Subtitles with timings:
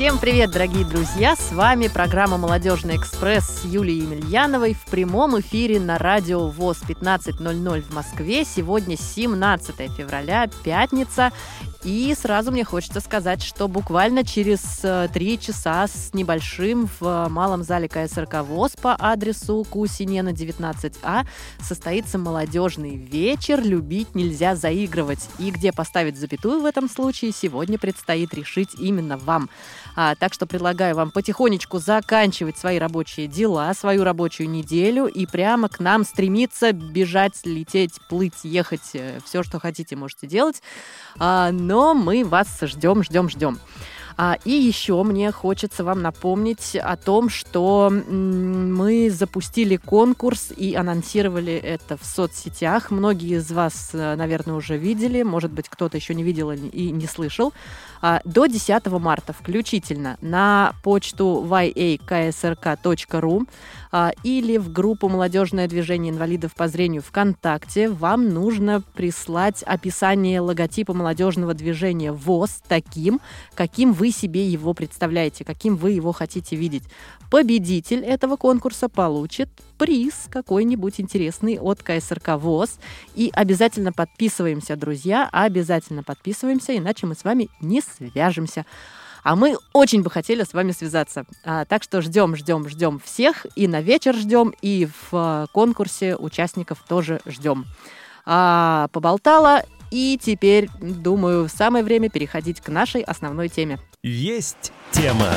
[0.00, 1.36] Всем привет, дорогие друзья!
[1.36, 7.82] С вами программа «Молодежный экспресс» с Юлией Емельяновой в прямом эфире на радио ВОЗ 15.00
[7.82, 8.46] в Москве.
[8.46, 11.32] Сегодня 17 февраля, пятница.
[11.82, 17.62] И сразу мне хочется сказать, что буквально через э, три часа с небольшим в малом
[17.62, 21.26] зале КСРК ВОЗ по адресу Кусинена 19А
[21.58, 25.26] состоится молодежный вечер «Любить нельзя заигрывать».
[25.38, 29.48] И где поставить запятую в этом случае, сегодня предстоит решить именно вам.
[29.96, 35.68] А, так что предлагаю вам потихонечку заканчивать свои рабочие дела, свою рабочую неделю и прямо
[35.68, 40.62] к нам стремиться, бежать, лететь, плыть, ехать, э, все, что хотите, можете делать.
[41.18, 43.58] А, но мы вас ждем, ждем, ждем.
[44.22, 51.54] А, и еще мне хочется вам напомнить о том, что мы запустили конкурс и анонсировали
[51.54, 52.90] это в соцсетях.
[52.90, 57.06] Многие из вас, э, наверное, уже видели, может быть, кто-то еще не видел и не
[57.06, 57.54] слышал.
[58.02, 63.46] А, до 10 марта включительно на почту yaksrk.ru
[64.22, 71.54] или в группу «Молодежное движение инвалидов по зрению ВКонтакте» вам нужно прислать описание логотипа молодежного
[71.54, 73.20] движения ВОЗ таким,
[73.54, 76.84] каким вы себе его представляете, каким вы его хотите видеть.
[77.30, 82.78] Победитель этого конкурса получит приз какой-нибудь интересный от КСРК ВОЗ.
[83.14, 88.66] И обязательно подписываемся, друзья, обязательно подписываемся, иначе мы с вами не свяжемся.
[89.22, 91.24] А мы очень бы хотели с вами связаться.
[91.44, 93.46] А, так что ждем, ждем, ждем всех.
[93.56, 97.66] И на вечер ждем, и в а, конкурсе участников тоже ждем.
[98.24, 99.62] А, поболтала.
[99.90, 103.78] И теперь, думаю, самое время переходить к нашей основной теме.
[104.02, 105.34] Есть тема.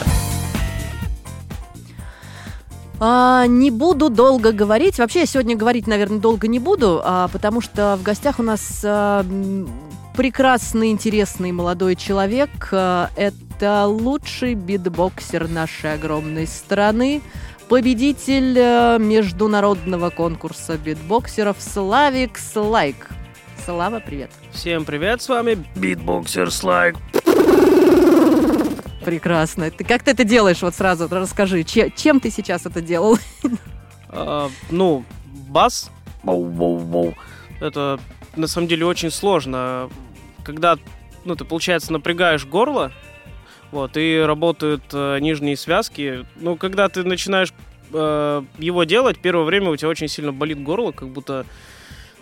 [2.99, 4.99] А, не буду долго говорить.
[4.99, 8.81] Вообще, я сегодня говорить, наверное, долго не буду, а, потому что в гостях у нас
[8.85, 9.25] а,
[10.15, 12.69] прекрасный, интересный молодой человек.
[12.71, 17.21] А, это лучший битбоксер нашей огромной страны,
[17.69, 23.09] победитель а, международного конкурса битбоксеров Славик Слайк.
[23.65, 24.29] Слава, привет.
[24.51, 26.95] Всем привет, с вами битбоксер Слайк.
[29.03, 29.69] Прекрасно.
[29.69, 30.61] Ты как ты это делаешь?
[30.61, 33.17] Вот сразу расскажи, чем, чем ты сейчас это делал?
[34.09, 35.03] А, ну,
[35.49, 35.89] бас.
[37.59, 37.99] Это
[38.35, 39.89] на самом деле очень сложно.
[40.43, 40.77] Когда,
[41.25, 42.91] ну, ты, получается, напрягаешь горло,
[43.71, 46.25] вот, и работают э, нижние связки.
[46.35, 47.53] Ну, когда ты начинаешь
[47.91, 51.45] э, его делать, первое время у тебя очень сильно болит горло, как будто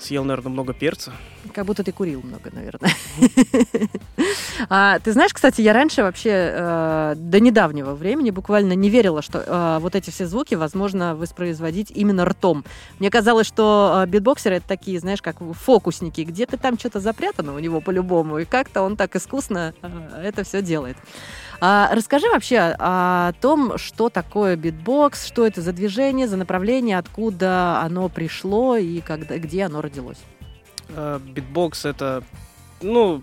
[0.02, 1.12] съел, наверное, много перца.
[1.54, 2.92] Как будто ты курил много, наверное.
[4.70, 9.44] а, ты знаешь, кстати, я раньше вообще э, до недавнего времени буквально не верила, что
[9.46, 12.64] э, вот эти все звуки возможно воспроизводить именно ртом.
[13.00, 17.60] Мне казалось, что э, битбоксеры это такие, знаешь, как фокусники, где-то там что-то запрятано у
[17.60, 20.98] него по-любому, и как-то он так искусно э, это все делает.
[21.64, 27.80] А, расскажи вообще о том, что такое битбокс, что это за движение, за направление, откуда
[27.82, 30.18] оно пришло и когда, где оно родилось.
[30.90, 32.24] Э, битбокс это,
[32.82, 33.22] ну,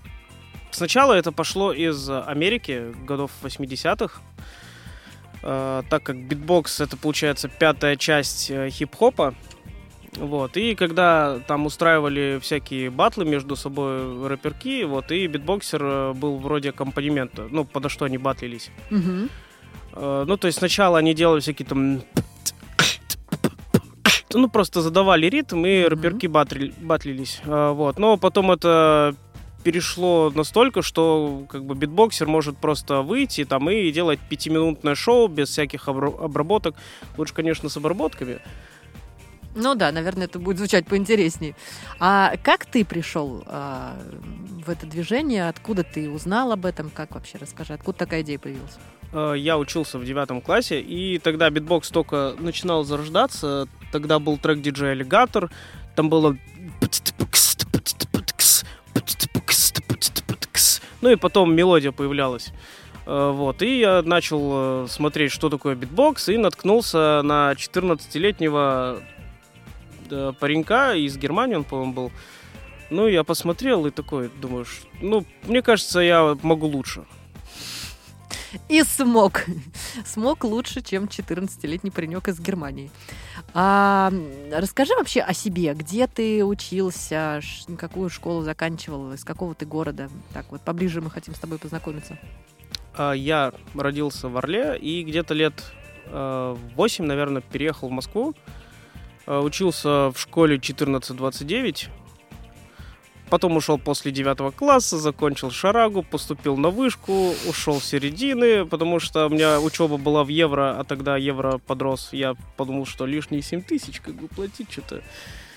[0.71, 4.21] сначала это пошло из Америки годов 80-х,
[5.43, 9.35] э, так как битбокс это получается пятая часть э, хип-хопа,
[10.19, 16.39] вот, и когда там устраивали всякие батлы между собой рэперки, вот, и битбоксер э, был
[16.39, 18.71] вроде аккомпанемента, ну, подо что они батлились.
[18.91, 19.29] Угу.
[20.01, 22.03] Ну, то есть сначала они делали всякие там...
[24.33, 27.41] Ну, просто задавали ритм, и мм рэперки батли, батлились.
[27.45, 27.99] Э, вот.
[27.99, 29.17] Но потом это
[29.65, 35.49] перешло настолько, что как бы битбоксер может просто выйти там и делать пятиминутное шоу без
[35.49, 36.75] всяких обработок.
[37.17, 38.41] Лучше, конечно, с обработками.
[39.59, 41.57] Ну да, наверное, это будет звучать поинтереснее.
[41.99, 43.97] А как ты пришел а,
[44.65, 45.49] в это движение?
[45.49, 46.91] Откуда ты узнал об этом?
[46.91, 47.73] Как вообще расскажи?
[47.73, 48.79] Откуда такая идея появилась?
[49.13, 53.67] Э, я учился в девятом классе, и тогда битбокс только начинал зарождаться.
[53.91, 55.51] Тогда был трек DJ Alligator,
[55.97, 56.37] там было...
[61.01, 62.53] Ну и потом мелодия появлялась.
[63.07, 69.18] Э, вот, и я начал э, смотреть, что такое битбокс, и наткнулся на 14-летнего э,
[70.39, 72.13] паренька из Германии, он, по-моему, был.
[72.91, 74.65] Ну, я посмотрел и такой, думаю,
[75.01, 77.05] ну, мне кажется, я могу лучше.
[78.69, 79.45] И смог.
[80.07, 82.91] Смог лучше, чем 14-летний паренек из Германии.
[83.53, 84.13] А,
[84.53, 85.75] расскажи вообще о себе.
[85.75, 87.41] Где ты учился,
[87.79, 90.09] какую школу заканчивал, из какого ты города?
[90.33, 92.19] Так вот, поближе мы хотим с тобой познакомиться.
[92.95, 95.63] А, я родился в Орле и где-то лет
[96.11, 98.31] 8, э, наверное, переехал в Москву.
[98.31, 98.68] Э,
[99.29, 101.89] Учился в школе 1429.
[103.31, 109.27] Потом ушел после девятого класса, закончил шарагу, поступил на вышку, ушел с середины, потому что
[109.27, 112.09] у меня учеба была в евро, а тогда евро подрос.
[112.13, 115.03] Я подумал, что лишние 7 тысяч как бы платить что-то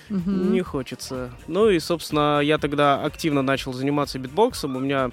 [0.09, 0.51] Мгм.
[0.51, 1.31] не хочется.
[1.47, 4.75] Ну и, собственно, я тогда активно начал заниматься битбоксом.
[4.75, 5.11] У меня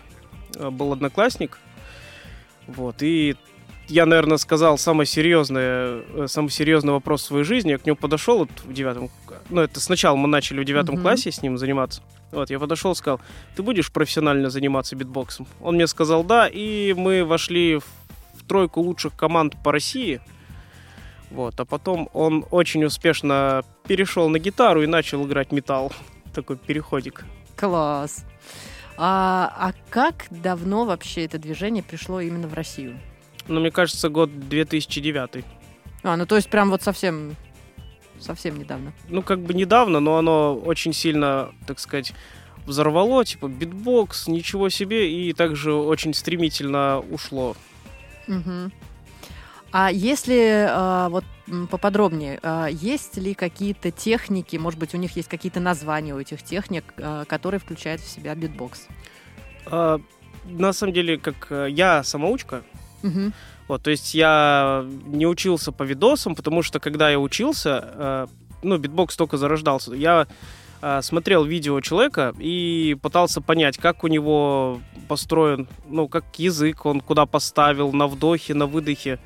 [0.56, 1.58] э, был одноклассник.
[2.66, 3.36] Вот, и
[3.88, 7.70] я, наверное, сказал самый серьезный, э, самый серьезный вопрос в своей жизни.
[7.70, 9.10] Я к нему подошел вот в девятом...
[9.50, 11.02] Ну, это сначала мы начали в девятом Мгм.
[11.02, 12.02] классе с ним заниматься.
[12.32, 13.20] Вот, я подошел и сказал,
[13.56, 15.46] ты будешь профессионально заниматься битбоксом?
[15.60, 17.84] Он мне сказал да, и мы вошли в
[18.38, 20.20] в тройку лучших команд по России.
[21.30, 25.92] Вот, а потом он очень успешно перешел на гитару и начал играть металл.
[26.34, 27.24] Такой переходик.
[27.56, 28.24] Класс.
[28.96, 32.98] А, а как давно вообще это движение пришло именно в Россию?
[33.48, 35.44] Ну, мне кажется, год 2009.
[36.02, 37.34] А, ну то есть прям вот совсем,
[38.20, 38.92] совсем недавно.
[39.08, 42.12] Ну, как бы недавно, но оно очень сильно, так сказать,
[42.66, 47.56] взорвало, типа битбокс, ничего себе, и также очень стремительно ушло.
[48.26, 48.72] Мгм.
[49.70, 51.24] А если а, вот
[51.70, 56.42] поподробнее, а, есть ли какие-то техники, может быть, у них есть какие-то названия у этих
[56.42, 58.86] техник, а, которые включают в себя битбокс?
[59.66, 60.00] А,
[60.44, 62.62] на самом деле, как э, я самоучка,
[63.02, 63.32] Мгм.
[63.68, 68.26] Вот, то есть я не учился по видосам, потому что когда я учился, э,
[68.62, 70.26] ну, битбокс только зарождался, я
[70.80, 77.00] э, смотрел видео человека и пытался понять, как у него построен, ну, как язык он
[77.00, 79.18] куда поставил, на вдохе, на выдохе.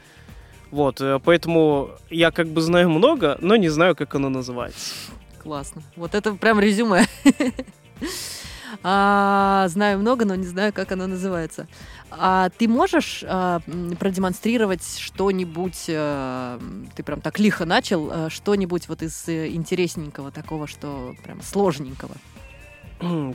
[0.72, 4.94] Вот, э, поэтому я как бы знаю много, но не знаю, как оно называется.
[5.42, 5.82] Классно.
[5.96, 7.06] Вот это прям резюме.
[8.82, 11.66] А, знаю много, но не знаю, как оно называется.
[12.10, 13.60] А ты можешь а,
[13.98, 15.86] продемонстрировать что-нибудь?
[15.88, 16.60] а,
[16.94, 22.14] ты прям так лихо начал, а, что-нибудь вот из э, интересненького такого, что прям сложненького.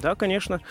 [0.01, 0.61] Да, конечно.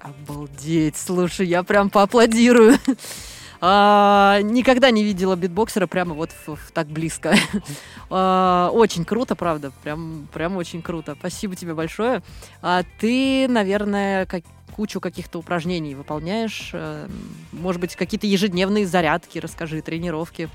[0.00, 2.78] Обалдеть, слушай, я прям поаплодирую.
[3.68, 7.34] А, никогда не видела битбоксера прямо вот в- в так близко.
[8.08, 11.16] А, очень круто, правда, прям, прям очень круто.
[11.18, 12.22] Спасибо тебе большое.
[12.62, 14.44] А ты, наверное, как-
[14.76, 16.70] кучу каких-то упражнений выполняешь.
[16.72, 17.08] э,
[17.50, 20.48] Может быть, какие-то ежедневные зарядки, расскажи, тренировки.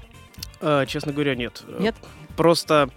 [0.62, 1.63] Э, Честно говоря, нет.
[1.80, 1.96] Нет?
[2.38, 2.90] Просто,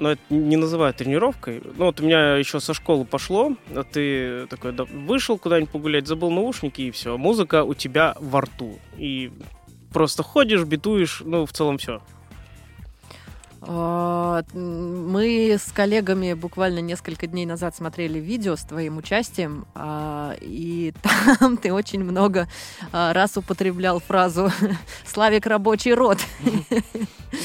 [0.00, 1.62] ну, это не называют тренировкой.
[1.76, 6.06] Ну, вот у меня еще со школы пошло, а ты такой да, вышел куда-нибудь погулять,
[6.06, 7.16] забыл наушники, и все.
[7.16, 8.78] Музыка у тебя во рту.
[8.96, 9.30] И
[9.92, 12.00] просто ходишь, битуешь, ну, в целом все.
[13.62, 20.94] А, Мы с коллегами буквально несколько дней назад смотрели видео с твоим участием, а, и
[21.38, 22.48] там ты очень много
[22.92, 24.50] а, раз употреблял фразу
[25.04, 26.18] «Славик рабочий род».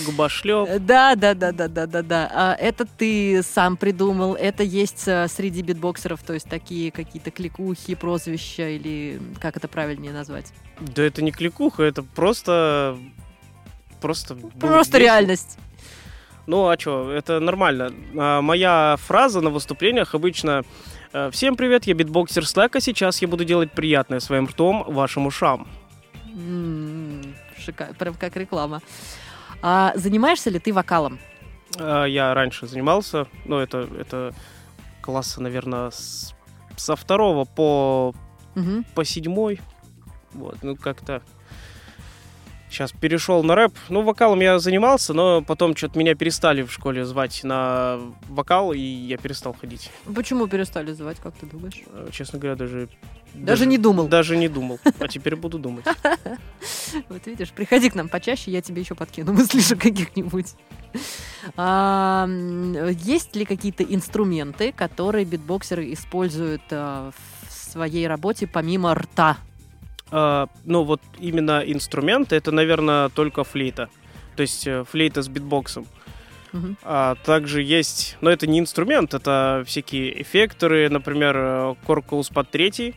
[0.06, 0.70] Губошлеп.
[0.86, 2.58] Да, да, да, да, да, да, да.
[2.60, 9.20] Это ты сам придумал, это есть среди битбоксеров, то есть такие какие-то кликухи, прозвища или
[9.42, 10.54] как это правильнее назвать?
[10.80, 12.98] Да это не кликуха, это просто...
[14.02, 14.36] Просто...
[14.36, 15.58] Просто реальность.
[16.48, 17.92] Ну, а что, это нормально.
[18.18, 20.64] А, моя фраза на выступлениях обычно
[21.12, 25.26] э, «Всем привет, я битбоксер Слэк, а сейчас я буду делать приятное своим ртом вашим
[25.26, 25.68] ушам».
[26.36, 28.82] М, Шикарно, прям как реклама.
[29.64, 31.18] А занимаешься ли ты вокалом?
[31.80, 34.34] А, Я раньше занимался, ну, это, это
[35.02, 36.36] класса, наверное, с-
[36.78, 38.14] со второго по,
[38.54, 38.84] Мгм.
[38.94, 39.60] по седьмой.
[40.34, 41.24] Вот, ну, как-то...
[42.76, 43.74] Сейчас перешел на рэп.
[43.88, 48.80] Ну, вокалом я занимался, но потом что-то меня перестали в школе звать на вокал, и
[48.80, 49.90] я перестал ходить.
[50.14, 51.82] Почему перестали звать, как ты думаешь?
[51.94, 52.90] Э, Честно говоря, даже...
[53.34, 54.10] Даже не думал.
[54.10, 54.80] Даже не думал.
[55.00, 55.86] А теперь буду думать.
[57.10, 60.56] Вот видишь, приходи к нам почаще, я тебе еще подкину мыслишек каких-нибудь.
[61.56, 67.12] А, есть ли какие-то инструменты, которые битбоксеры используют а,
[67.48, 69.38] в своей работе помимо рта?
[70.18, 73.90] А, ну, вот именно инструменты, это, наверное, только флейта.
[74.38, 75.86] То есть э, флейта с битбоксом.
[76.54, 76.78] Мгм.
[76.84, 82.96] А также есть, но это не инструмент, это всякие эффекторы, например, Коркаус под третий.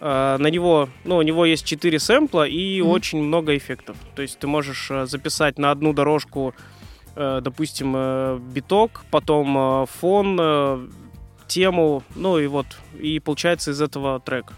[0.00, 2.90] Э, на него, ну, у него есть 4 сэмпла и Мгм.
[2.90, 3.96] очень много эффектов.
[4.16, 6.52] То есть ты можешь э, записать на одну дорожку,
[7.14, 10.88] э, допустим, э, биток, потом э, фон, э,
[11.46, 12.66] тему, ну и вот,
[12.98, 14.52] и получается из этого трек.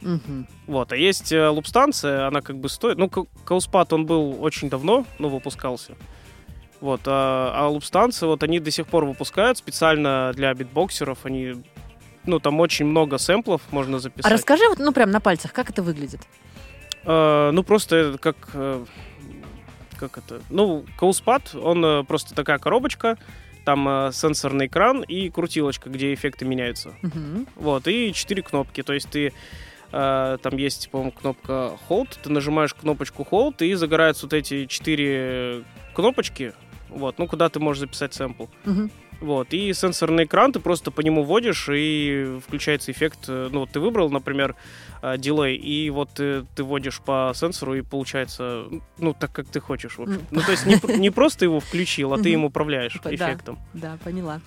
[0.00, 0.46] Мгм.
[0.66, 2.98] Вот, а есть э, лупстанция, она как бы стоит...
[2.98, 5.96] Ну, Ка- Кауспад, он был очень давно, ну, выпускался.
[6.80, 11.62] Вот, а, а лупстанции, вот, они до сих пор выпускают специально для битбоксеров, они...
[12.24, 14.30] Ну, там очень много сэмплов можно А записать.
[14.32, 16.20] расскажи вот, ну, прям на пальцах, как это выглядит?
[17.04, 18.36] Э, ну, просто это как...
[18.54, 18.84] э,
[19.98, 20.40] как это?
[20.50, 23.18] Ну, Кауспад, он э, просто такая коробочка,
[23.64, 26.94] там сенсорный экран и крутилочка, где эффекты меняются.
[27.02, 27.46] Мгм.
[27.56, 28.82] Вот, и четыре кнопки.
[28.82, 29.34] То есть ты
[29.90, 32.16] там есть, по-моему, кнопка Hold.
[32.22, 35.64] Ты нажимаешь кнопочку Hold, и загораются вот эти четыре
[35.94, 36.52] кнопочки.
[36.88, 38.46] Вот, ну, куда ты можешь записать сэмпл.
[38.64, 38.90] Мгм.
[39.20, 43.24] Вот, и сенсорный экран, ты просто по нему вводишь, и включается эффект.
[43.26, 44.54] э, Ну, вот ты выбрал, например,
[45.02, 48.66] э, дилей, и вот ты, ты вводишь по сенсору, и получается,
[48.96, 50.20] ну, так, как ты хочешь, в общем.
[50.30, 53.12] Ну, то есть не, не просто его включил, а ты им управляешь Да.
[53.12, 53.58] эффектом.
[53.74, 54.40] Да, поняла.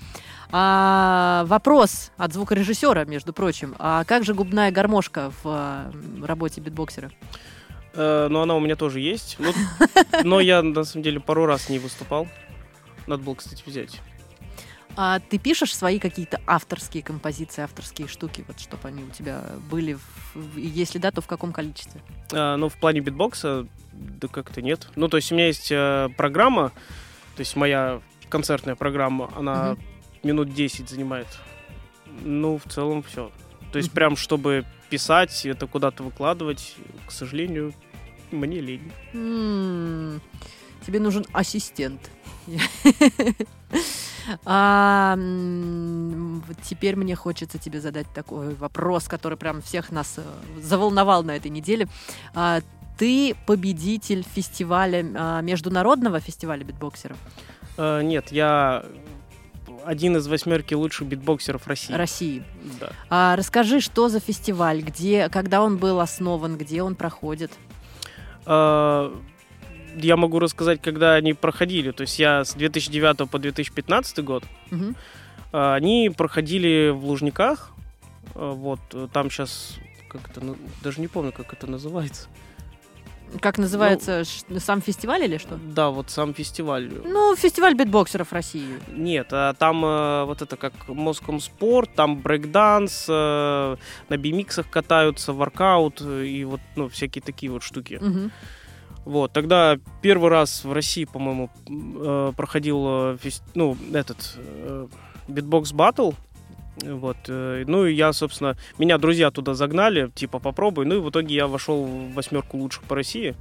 [0.52, 3.76] А, вопрос от звукорежиссера, между прочим.
[3.80, 5.92] А как же губная гармошка в а,
[6.24, 7.12] работе битбоксера?
[7.94, 9.38] Э, но она у меня тоже есть.
[9.40, 9.54] Ну,
[10.24, 12.28] но я, на самом деле, пару раз не выступал.
[13.08, 14.02] Надо было, кстати, взять.
[14.98, 19.98] А ты пишешь свои какие-то авторские композиции, авторские штуки, вот чтобы они у тебя были,
[20.34, 22.02] в- если да, то в каком количестве?
[22.34, 24.88] А, ну, в плане битбокса, да как-то нет.
[24.96, 26.70] Ну, то есть у меня есть э, программа,
[27.36, 29.78] то есть моя концертная программа, она
[30.24, 31.28] минут 10 занимает.
[32.24, 33.32] Ну, в целом все.
[33.72, 36.76] То есть прям, чтобы писать, это куда-то выкладывать,
[37.08, 37.74] к сожалению,
[38.32, 38.92] мне лень.
[40.86, 42.10] Тебе нужен ассистент.
[44.46, 45.18] А,
[46.64, 51.50] теперь мне хочется тебе задать такой вопрос, который прям всех нас э, заволновал на этой
[51.50, 51.88] неделе.
[52.36, 52.62] А,
[53.00, 57.18] Ты победитель фестиваля, а, международного фестиваля битбоксеров
[57.78, 58.86] Э, нет, я
[59.86, 61.94] один из восьмерки лучших битбоксеров России.
[61.94, 62.44] России.
[62.80, 62.90] Да.
[63.10, 67.52] А, Расскажи, что за фестиваль, где, когда он был основан, где он проходит?
[68.46, 69.12] Э,
[69.98, 71.92] Я могу рассказать, когда они проходили.
[71.92, 74.96] То есть я с 2009 по 2015 год Мгм.
[75.52, 77.72] э, они проходили в Лужниках.
[78.36, 78.80] Э, Вот
[79.14, 79.76] там сейчас
[80.10, 82.28] как это на- даже не помню, как это называется.
[83.40, 85.56] Как называется ш- сам фестиваль или что?
[85.56, 86.92] Да, вот сам фестиваль.
[87.06, 88.80] Ну, фестиваль битбоксеров России.
[88.90, 93.76] Нет, а там э, вот это как Моском спорт, там брейкданс, э,
[94.10, 98.00] на бимиксах катаются, воркаут э, и вот ну, всякие такие вот штуки.
[98.02, 98.32] Мгм.
[99.06, 103.18] Вот, тогда первый раз в России, по-моему, э, проходил э,
[103.56, 104.88] ну, этот э,
[105.28, 106.12] битбокс батл.
[106.78, 111.10] Вот, э, ну и я, собственно, меня друзья туда загнали, типа попробуй, ну и в
[111.10, 113.36] итоге я вошел в восьмерку лучших по России.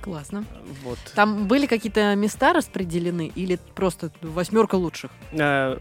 [0.00, 0.44] Классно.
[0.84, 0.98] Вот.
[1.14, 5.10] Там были какие-то места распределены или просто восьмерка лучших?
[5.32, 5.76] Э,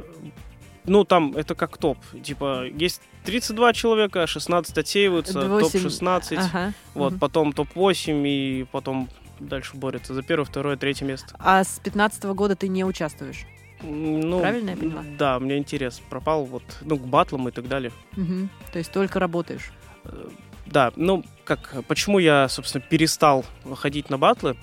[0.85, 1.97] ну, там это как топ.
[2.23, 5.81] Типа, есть 32 человека, 16 отсеиваются, Восемь.
[5.83, 6.73] топ-16, Ага.
[6.95, 7.19] вот, Мгм.
[7.19, 9.09] потом топ-8 и потом
[9.39, 11.35] дальше борются за первое, второе, третье место.
[11.39, 13.45] А с 15 года ты не участвуешь?
[13.81, 15.03] Ну, Правильно я поняла?
[15.17, 17.91] Да, мне интерес пропал вот, ну, к батлам и так далее.
[18.15, 18.50] Мгм.
[18.72, 19.72] То есть только работаешь?
[20.05, 20.29] Э,
[20.65, 24.57] Да, ну, как, почему я, собственно, перестал ходить на батлы?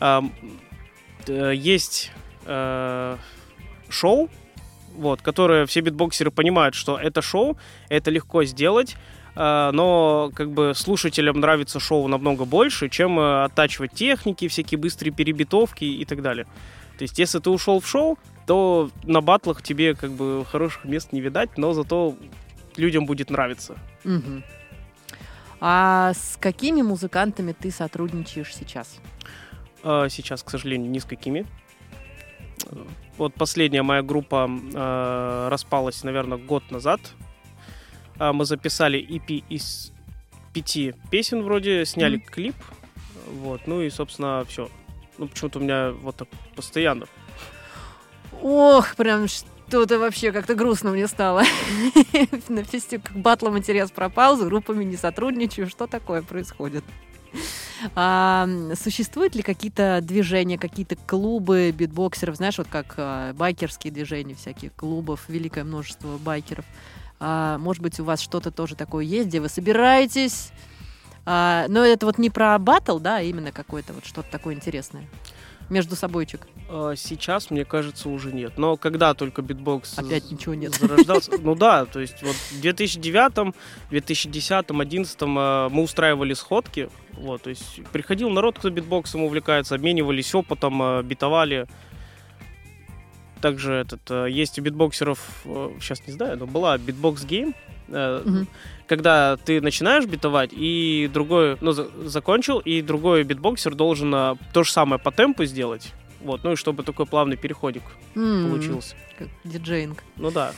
[0.00, 0.20] Э,
[1.26, 2.12] есть
[2.46, 3.16] э,
[3.88, 4.28] шоу,
[4.96, 7.56] вот, которое все битбоксеры понимают, что это шоу,
[7.88, 8.96] это легко сделать,
[9.36, 16.04] но как бы слушателям нравится шоу намного больше, чем оттачивать техники, всякие быстрые перебитовки и
[16.04, 16.46] так далее.
[16.98, 21.12] То есть, если ты ушел в шоу, то на батлах тебе как бы хороших мест
[21.12, 22.16] не видать, но зато
[22.76, 23.76] людям будет нравиться.
[24.04, 24.42] Мгм.
[25.60, 28.98] А с какими музыкантами ты сотрудничаешь сейчас?
[29.82, 31.44] А, Сейчас, к сожалению, ни с какими.
[33.18, 37.00] Вот последняя моя группа э, распалась, наверное, год назад.
[38.18, 39.92] А, Мы записали EP из
[40.54, 42.24] пяти песен вроде, сняли Мгм.
[42.26, 42.54] клип.
[43.32, 44.70] Вот, ну и, собственно, все.
[45.18, 47.06] Ну, почему-то у меня вот так постоянно.
[48.42, 51.42] Ох, прям что-то вообще как-то грустно мне стало.
[52.48, 55.68] На фестивале батлом интерес пропал, с группами не сотрудничаю.
[55.68, 56.84] Что такое происходит?
[57.94, 64.74] А, существуют ли какие-то движения, какие-то клубы битбоксеров, знаешь, вот как а, байкерские движения всяких
[64.74, 66.64] клубов, великое множество байкеров.
[67.20, 70.50] А, может быть, у вас что-то тоже такое есть, где вы собираетесь?
[71.26, 75.04] А, но это вот не про батл, да, а именно какое-то вот что-то такое интересное.
[75.70, 76.46] Междусобойчик?
[76.68, 78.54] А, Сейчас, мне кажется, уже нет.
[78.56, 80.74] Но когда только битбокс Опять ничего нет.
[80.74, 81.32] зарождался...
[81.38, 83.54] Ну да, то есть вот в 2009,
[83.90, 86.88] 2010, 2011 мы устраивали сходки.
[87.12, 91.66] Вот, то есть приходил народ, кто битбоксом увлекается, обменивались опытом, э, битовали.
[93.40, 95.18] Также этот, э, есть у битбоксеров,
[95.80, 97.54] сейчас не знаю, но была битбокс-гейм,
[97.88, 98.46] э, Мгм.
[98.86, 104.62] когда ты начинаешь битовать, и другой, ну, за- закончил, и другой битбоксер должен а, то
[104.62, 105.92] же самое по темпу сделать.
[106.20, 107.82] Вот, ну и чтобы такой плавный переходик
[108.16, 108.94] М, получился.
[109.18, 110.02] Как диджеинг.
[110.16, 110.52] Ну да.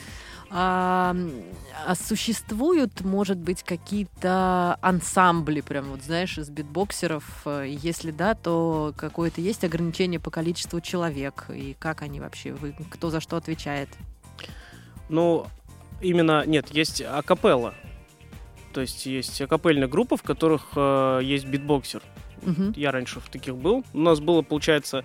[0.53, 1.15] А,
[1.87, 7.23] а существуют, может быть, какие-то ансамбли, прям вот, знаешь, из битбоксеров?
[7.45, 11.45] Э, Если да, то какое-то есть ограничение по количеству человек?
[11.49, 13.87] И как они вообще, вы, кто за что отвечает?
[15.09, 15.45] Ну,
[16.01, 17.73] именно, нет, есть акапелла.
[18.73, 22.01] То есть есть акапельная группа, в которых э, есть битбоксер.
[22.41, 22.73] Мгм.
[22.75, 23.83] Я раньше в таких был.
[23.93, 25.03] У нас было, получается,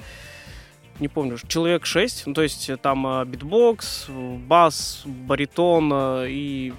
[1.00, 2.26] не помню, человек 6.
[2.26, 4.07] Ну, то есть э, там э, битбокс,
[4.47, 6.73] бас, баритон э, и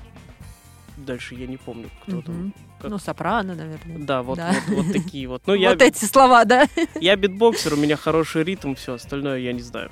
[0.97, 2.36] дальше я не помню, кто там.
[2.36, 2.53] Мгм.
[2.79, 3.97] как- Ну, сопрано, наверное.
[4.00, 4.55] Да, вот, Да.
[4.69, 5.43] вот, вот такие вот.
[5.45, 6.67] Ну, я, Вот эти слова, да?
[7.01, 9.91] я битбоксер, у меня хороший ритм, все остальное я не знаю.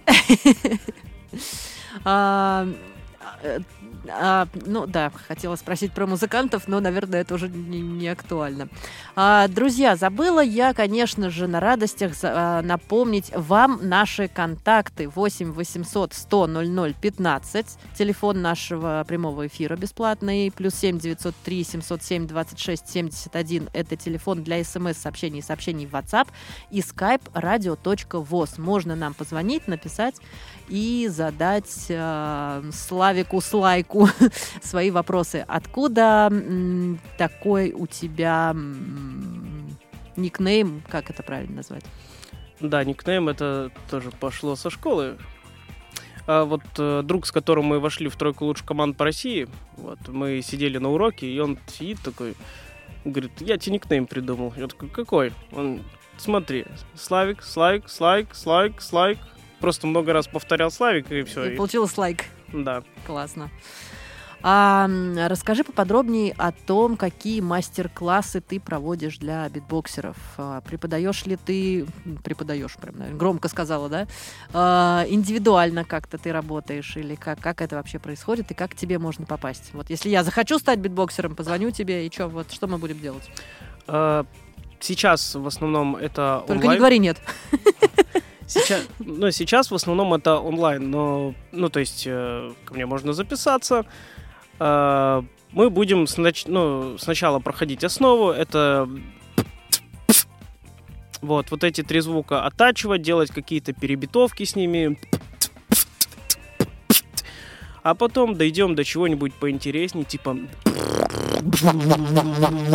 [3.42, 3.60] Э,
[4.08, 8.68] а, ну да, хотела спросить про музыкантов, но, наверное, это уже не, не актуально.
[9.16, 16.14] А, друзья, забыла я, конечно же, на радостях а, напомнить вам наши контакты 8 800
[16.14, 17.66] 100 00 15,
[17.98, 25.40] телефон нашего прямого эфира бесплатный, плюс 7 903 707 26 71, это телефон для смс-сообщений
[25.40, 26.28] и сообщений в WhatsApp,
[26.72, 28.62] и skype radio.voz.
[28.62, 30.16] Можно нам позвонить, написать
[30.68, 34.08] и задать э, Славику Слайку
[34.62, 35.46] свои вопросы.
[35.48, 39.78] Откуда м, такой у тебя м,
[40.16, 41.86] никнейм, как это правильно назвать?
[42.60, 45.18] Да, никнейм это тоже пошло со школы.
[46.28, 50.00] А вот э, друг, с которым мы вошли в тройку лучших команд по России, вот
[50.08, 52.36] мы сидели на уроке, и он сидит такой,
[53.04, 54.54] говорит, я тебе никнейм придумал.
[54.58, 55.34] Я такой, какой?
[55.52, 55.82] Он,
[56.18, 59.20] смотри, Славик, Слайк, Слайк, Слайк, Слайк.
[59.60, 61.52] Просто много раз повторял Славик, и все.
[61.52, 62.26] И получилось лайк.
[62.52, 62.84] да.
[63.06, 63.50] Классно.
[64.48, 64.88] А,
[65.28, 70.18] расскажи поподробнее о том, какие мастер-классы ты проводишь для битбоксеров.
[70.38, 71.88] А, преподаешь ли ты,
[72.24, 74.08] преподаешь, прям, наверное, громко сказала, да?
[74.54, 79.00] А, индивидуально как-то ты работаешь или как, как это вообще происходит и как к тебе
[79.00, 79.72] можно попасть?
[79.74, 83.28] Вот если я захочу стать битбоксером, позвоню тебе и что, вот что мы будем делать?
[83.88, 84.26] А,
[84.80, 86.72] Сейчас в основном это Только онлайн.
[86.72, 87.18] не говори нет.
[88.48, 93.14] Сейчас, ну, сейчас в основном это онлайн, но, ну, то есть, э, ко мне можно
[93.14, 93.86] записаться.
[94.60, 98.88] Э, мы будем снач- ну, сначала проходить основу, это
[101.22, 105.00] вот, вот эти три звука оттачивать, делать какие-то перебитовки с ними.
[107.82, 110.38] А потом дойдем до чего-нибудь поинтереснее, типа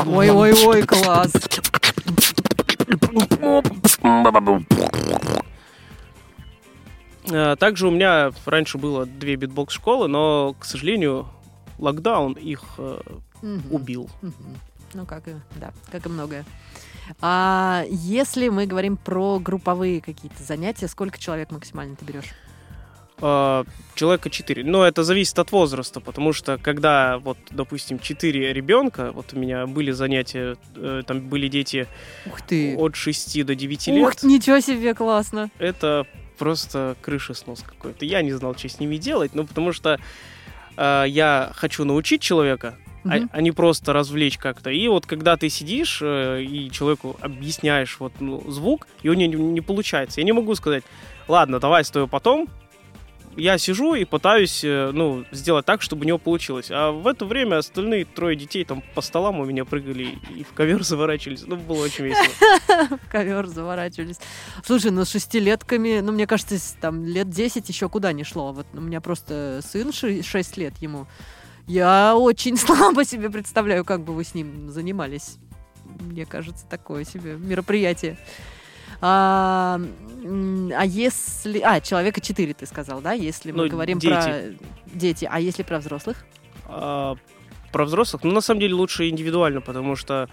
[0.06, 1.32] Ой-ой-ой, класс.
[7.30, 11.28] Э, Также у меня раньше было две битбокс-школы, но, к сожалению,
[11.78, 13.00] локдаун их э,
[13.42, 13.62] Мгм.
[13.72, 14.10] убил.
[14.22, 14.34] Мгм.
[14.94, 16.44] Ну, как и, да, как и многое.
[17.20, 22.26] А если мы говорим про групповые какие-то занятия, сколько человек максимально ты берешь?
[23.22, 23.64] Э,
[23.94, 24.64] Человека 4.
[24.64, 29.66] Но это зависит от возраста, потому что когда, вот, допустим, 4 ребенка, вот у меня
[29.66, 31.86] были занятия, э, там были дети
[32.26, 32.74] Ух ты!
[32.76, 35.50] от 6 до 9 Ух, лет, ничего себе, классно!
[35.58, 36.06] это
[36.40, 38.06] просто крыша снос какой-то.
[38.06, 40.00] Я не знал, что с ними делать, ну, потому что
[40.78, 43.30] э, я хочу научить человека, а, Мгм.
[43.30, 44.70] а не просто развлечь как-то.
[44.70, 49.34] И вот когда ты сидишь э, и человеку объясняешь вот ну, звук, и у него
[49.34, 50.20] не, не получается.
[50.20, 50.82] Я не могу сказать,
[51.28, 52.48] ладно, давай с тобой потом.
[53.36, 56.70] Я сижу и пытаюсь э, ну, сделать так, чтобы у него получилось.
[56.70, 60.54] А в это время остальные трое детей там по столам у меня прыгали и в
[60.54, 61.44] ковер заворачивались.
[61.46, 62.32] Ну, было очень весело.
[62.90, 64.18] В ковер заворачивались.
[64.64, 68.52] Слушай, ну с шестилетками, ну мне кажется, там лет 10 еще куда не шло.
[68.52, 71.06] Вот у меня просто сын 6 лет ему.
[71.66, 75.36] Я очень слабо себе представляю, как бы вы с ним занимались.
[76.00, 78.18] Мне кажется, такое себе мероприятие.
[79.02, 79.80] А,
[80.76, 81.60] а если...
[81.60, 83.12] А, человека 4 ты сказал, да?
[83.12, 84.12] Если мы Ну, говорим дети.
[84.12, 84.42] про
[84.86, 85.28] дети.
[85.30, 86.24] А если про взрослых?
[86.66, 87.16] А,
[87.72, 90.28] про взрослых, ну, на самом деле, лучше индивидуально, потому что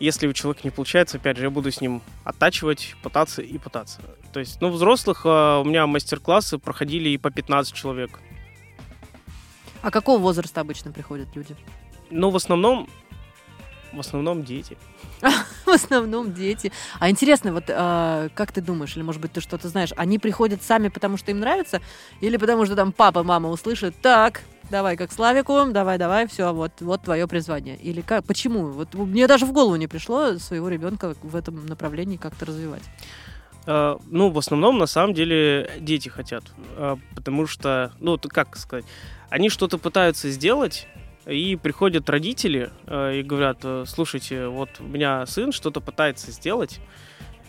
[0.00, 4.00] если у человека не получается, опять же, я буду с ним оттачивать, пытаться и пытаться.
[4.32, 8.18] То есть, ну, взрослых а, у меня мастер-классы проходили и по 15 человек.
[9.82, 11.54] А какого возраста обычно приходят люди?
[12.10, 12.88] Но в основном,
[13.92, 14.76] в основном дети.
[15.66, 16.72] В основном дети.
[16.98, 20.62] А интересно, вот а, как ты думаешь, или может быть ты что-то знаешь, они приходят
[20.62, 21.80] сами, потому что им нравится,
[22.20, 26.72] или потому что там папа, мама услышат, так, давай как Славику, давай, давай, все, вот,
[26.80, 27.76] вот твое призвание.
[27.76, 28.66] Или как, почему?
[28.66, 32.82] Вот мне даже в голову не пришло своего ребенка в этом направлении как-то развивать.
[33.66, 36.44] А, ну, в основном, на самом деле, дети хотят.
[36.76, 38.84] А, потому что, ну, как сказать,
[39.28, 40.88] они что-то пытаются сделать,
[41.26, 46.80] и приходят родители а, и говорят, слушайте, вот у меня сын что-то пытается сделать,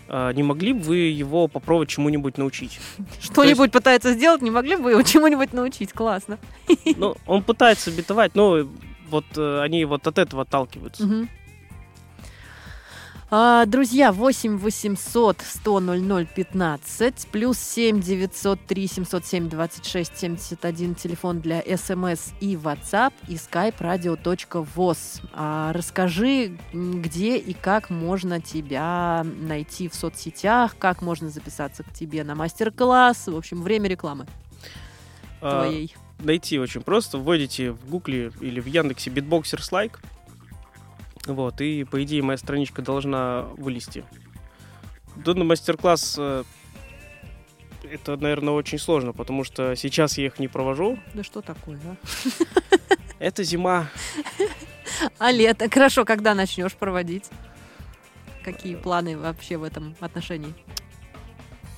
[0.08, 2.82] не могли бы вы его попробовать чему-нибудь научить?
[3.22, 3.74] Что-нибудь есть...
[3.74, 5.94] пытается сделать, не могли бы вы его чему-нибудь научить?
[5.94, 6.38] Классно.
[6.98, 8.68] Ну, он пытается битовать, но
[9.10, 11.06] вот они вот от этого отталкиваются.
[11.06, 11.28] Угу.
[13.34, 21.62] А, друзья, 8 800 100 00 15, плюс 7 903 707 26 71, телефон для
[21.62, 25.22] смс и WhatsApp, и skype radio.voz.
[25.32, 32.26] А, расскажи, где и как можно тебя найти в соцсетях, как можно записаться к тебе
[32.26, 34.28] на мастер-класс, в общем, время рекламы
[35.39, 35.96] а, твоей.
[36.20, 40.00] Найти очень просто, вводите в гугле или в Яндексе Beatboxers Like,
[41.26, 44.04] вот, и, по идее, моя страничка должна вылезти.
[45.16, 46.44] Данный мастер-класс э,
[47.92, 50.98] это, наверное, очень сложно, потому что сейчас я их не провожу.
[51.14, 51.96] Да что такое, а?
[53.20, 53.90] Это зима.
[55.18, 55.70] А лето?
[55.70, 57.30] Хорошо, когда начнешь проводить?
[58.44, 60.54] Какие планы вообще в этом отношении?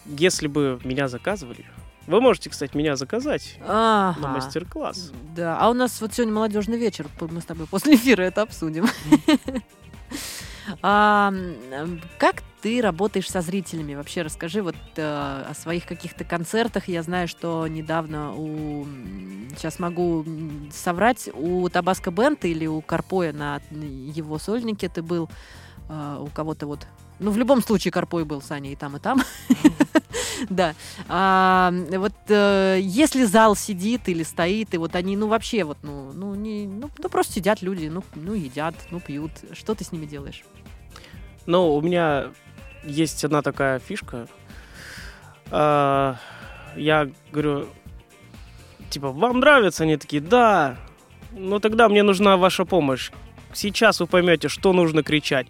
[0.06, 1.66] Если бы меня заказывали,
[2.08, 4.20] вы можете, кстати, меня заказать ага.
[4.20, 5.12] на мастер-класс.
[5.36, 8.88] Да, а у нас вот сегодня молодежный вечер, мы с тобой после эфира это обсудим.
[10.82, 11.34] А,
[12.18, 13.96] как ты работаешь со зрителями?
[13.96, 16.88] Вообще расскажи вот э, о своих каких-то концертах.
[16.88, 18.86] Я знаю, что недавно у...
[19.58, 20.26] Сейчас могу
[20.72, 21.30] соврать.
[21.34, 25.30] У Табаско Бента или у Карпоя на его сольнике ты был.
[25.90, 26.88] Э, у кого-то вот...
[27.20, 29.22] Ну, в любом случае Карпой был, Саня, и там, и там.
[30.50, 30.76] Да.
[31.08, 36.12] А, вот э, если зал сидит или стоит, и вот они, ну, вообще вот, ну,
[36.14, 39.32] ну, не, ну, ну, просто сидят люди, ну, ну, едят, ну, пьют.
[39.54, 40.44] Что ты с ними делаешь?
[41.46, 42.32] Ну, у меня
[42.84, 44.28] есть одна такая фишка.
[45.52, 46.18] А,
[46.76, 47.68] я говорю,
[48.90, 49.84] типа, вам нравится?
[49.84, 50.78] Они такие, да.
[51.32, 53.12] Ну, тогда мне нужна ваша помощь.
[53.54, 55.48] Сейчас вы поймете, что нужно кричать.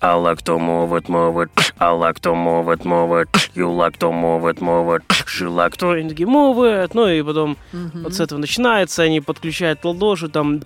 [0.00, 1.74] I like to move it, move it.
[1.78, 3.50] I like to move it, move it.
[3.54, 5.04] You like to move it, move it.
[5.26, 5.92] She like to...
[5.92, 6.92] Они такие, move it.
[6.94, 8.02] Ну и потом mm-hmm.
[8.02, 9.02] вот с этого начинается.
[9.02, 10.62] Они подключают ладоши, там...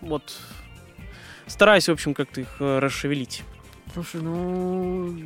[0.00, 0.36] Вот.
[1.46, 3.44] Стараюсь, в общем, как-то их э, расшевелить.
[3.94, 5.16] Слушай, ну...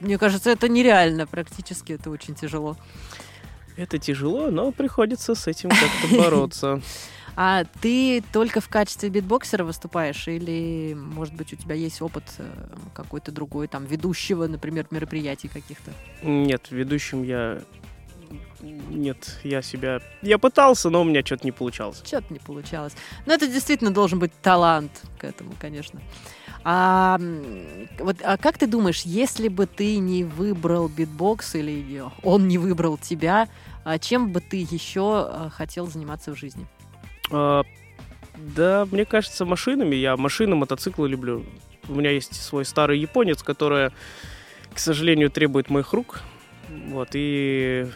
[0.00, 1.94] Мне кажется, это нереально практически.
[1.94, 2.76] Это очень тяжело.
[3.76, 6.80] Это тяжело, но приходится с этим как-то бороться.
[7.36, 12.44] А ты только в качестве битбоксера выступаешь или, может быть, у тебя есть опыт э,
[12.92, 15.90] какой-то другой, там, ведущего, например, мероприятий каких-то?
[16.22, 17.60] Нет, ведущим я...
[18.60, 20.00] Нет, я себя...
[20.22, 22.02] Я пытался, но у меня что-то не получалось.
[22.04, 22.94] Что-то не получалось.
[23.26, 26.00] Но это действительно должен быть талант к этому, конечно.
[26.66, 27.20] А,
[27.98, 32.96] вот, а как ты думаешь, если бы ты не выбрал битбокс или он не выбрал
[32.96, 33.48] тебя,
[33.84, 36.66] а чем бы ты еще а, хотел заниматься в жизни?
[37.30, 37.64] А,
[38.36, 39.94] да, мне кажется, машинами.
[39.94, 41.44] Я машины, мотоциклы люблю.
[41.86, 43.90] У меня есть свой старый японец, который,
[44.72, 46.22] к сожалению, требует моих рук.
[46.88, 47.86] Вот, и...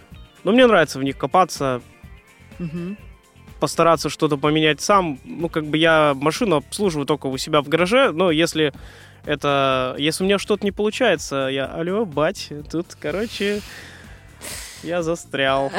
[0.44, 1.80] Ну, мне нравится в них копаться.
[2.60, 2.96] Угу.
[3.60, 5.18] Постараться что-то поменять сам.
[5.24, 8.72] Ну, как бы я машину обслуживаю только у себя в гараже, но если
[9.24, 9.94] это...
[9.98, 11.66] Если у меня что-то не получается, я...
[11.66, 13.60] Алло, бать, тут, короче...
[14.84, 15.72] Я застрял.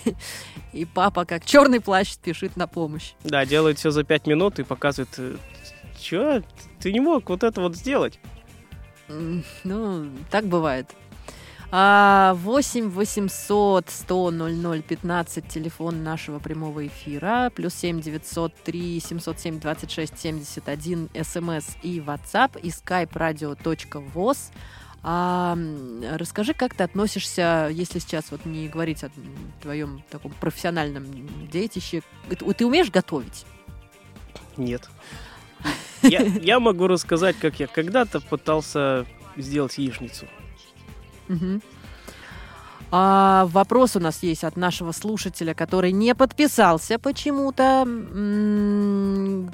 [0.72, 3.12] И папа, как черный плащ, спешит на помощь.
[3.22, 5.38] Да, делает все за пять минут и показывает,
[6.00, 6.42] что,
[6.80, 8.18] ты не мог вот это вот сделать.
[9.08, 10.90] Ну, так бывает.
[11.72, 21.08] 8 800 100 00 15, телефон нашего прямого эфира, плюс 7 903 707 26 71,
[21.22, 24.52] смс и WhatsApp, и skype radio.voz.
[25.02, 25.56] А
[26.12, 29.10] расскажи, как ты относишься, если сейчас вот не говорить о
[29.62, 31.06] твоем таком профессиональном
[31.48, 33.46] детище, ты умеешь готовить?
[34.58, 34.90] Нет.
[36.02, 39.06] Я, я могу рассказать, как я когда-то пытался
[39.38, 40.26] сделать яичницу.
[41.32, 41.60] Угу.
[42.94, 47.86] А, вопрос у нас есть от нашего слушателя, который не подписался почему-то.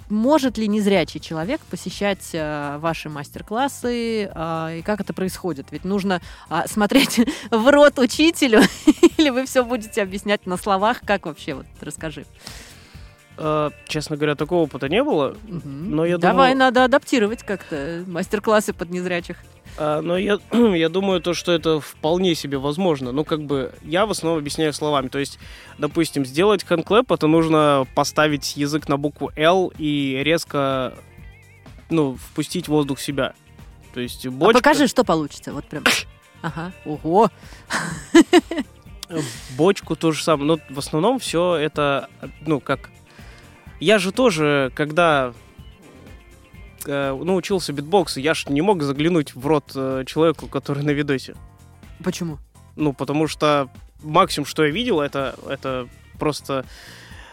[0.09, 4.29] Может ли незрячий человек посещать а, ваши мастер-классы?
[4.35, 5.69] А, и как это происходит?
[5.71, 7.21] Ведь нужно а, смотреть
[7.53, 8.61] в рот учителю,
[9.17, 11.03] или вы все будете объяснять на словах?
[11.07, 11.55] Как вообще?
[11.55, 12.27] Вот расскажи.
[13.37, 15.37] Э, честно говоря, такого опыта не было.
[15.45, 15.95] Мгм.
[15.95, 19.37] Но я Давай, думаю- надо адаптировать как-то мастер-классы под незрячих.
[19.79, 23.13] А, Но я, я думаю, то, что это вполне себе возможно.
[23.13, 25.09] Ну, как бы, я в основном объясняю словами.
[25.09, 25.39] То есть,
[25.79, 30.95] допустим, сделать handclap, это нужно поставить язык на букву L и резко,
[31.91, 33.35] ну, впустить воздух в себя.
[33.95, 35.53] То есть, А бочка, покажи, что получится.
[35.53, 35.85] Вот прям.
[36.41, 36.71] Ага.
[36.85, 37.31] Ого.
[39.57, 40.47] бочку то же самое.
[40.47, 42.09] Но в основном все это,
[42.47, 42.91] ну, как...
[43.81, 45.35] Я же тоже, когда
[46.89, 51.35] ну, учился битбоксу, я ж не мог заглянуть в рот э, человеку, который на видосе.
[52.03, 52.39] Почему?
[52.77, 53.69] Ну, потому что
[54.03, 56.65] максимум, что я видел, это, это просто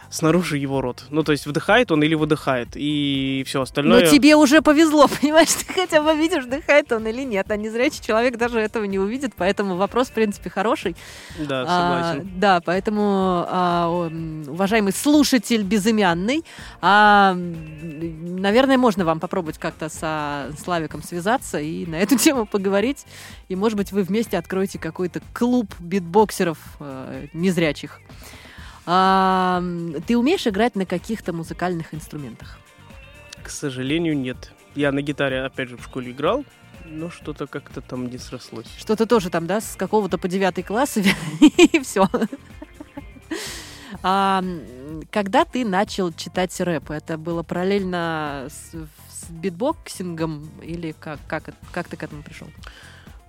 [0.09, 1.05] снаружи его рот.
[1.09, 4.07] Ну, то есть вдыхает он или выдыхает, и все Но остальное...
[4.07, 5.49] тебе уже повезло, понимаешь?
[5.53, 7.49] Ты хотя бы видишь, дыхает он или нет.
[7.51, 10.95] А незрячий человек даже этого не увидит, поэтому вопрос, в принципе, хороший.
[11.39, 12.31] Да, А, согласен.
[12.37, 14.09] да, поэтому, а,
[14.47, 16.43] уважаемый слушатель безымянный,
[16.81, 23.05] а, наверное, можно вам попробовать как-то со Славиком связаться и на эту тему поговорить.
[23.49, 27.99] И, может быть, вы вместе откроете какой-то клуб битбоксеров э, незрячих.
[28.85, 29.63] А,
[30.05, 32.59] ты умеешь играть на каких-то музыкальных инструментах?
[33.43, 34.51] К сожалению, нет.
[34.75, 36.45] Я на гитаре, опять же, в школе играл,
[36.85, 38.67] но что-то как-то там не срослось.
[38.77, 40.97] Что-то тоже там, да, с какого-то по девятый класс,
[41.41, 42.07] и все.
[44.03, 44.43] А,
[45.11, 48.71] когда ты начал читать рэп, это было параллельно с,
[49.09, 52.47] с битбоксингом или как, как, как ты к этому пришел?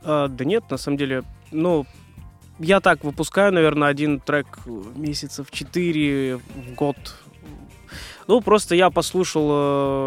[0.03, 1.87] А, да нет, на самом деле, ну,
[2.59, 4.47] я так выпускаю, наверное, один трек
[4.95, 6.97] месяцев 4 в год.
[8.27, 9.49] Ну, просто я послушал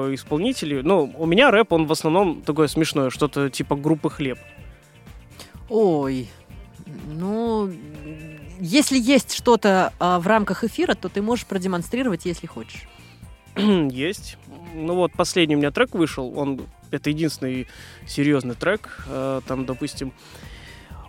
[0.10, 0.82] э, исполнителей.
[0.82, 4.38] Ну, у меня рэп, он в основном такое смешное, что-то типа группы «Хлеб».
[5.70, 6.28] Ой,
[7.08, 7.72] ну,
[8.60, 12.88] если есть что-то а, в рамках эфира, то ты можешь продемонстрировать, если хочешь.
[13.56, 14.38] Есть.
[14.74, 16.38] Ну вот, последний у меня трек вышел.
[16.38, 17.68] Он это единственный
[18.08, 19.06] серьезный трек.
[19.08, 20.12] Э, Там, допустим,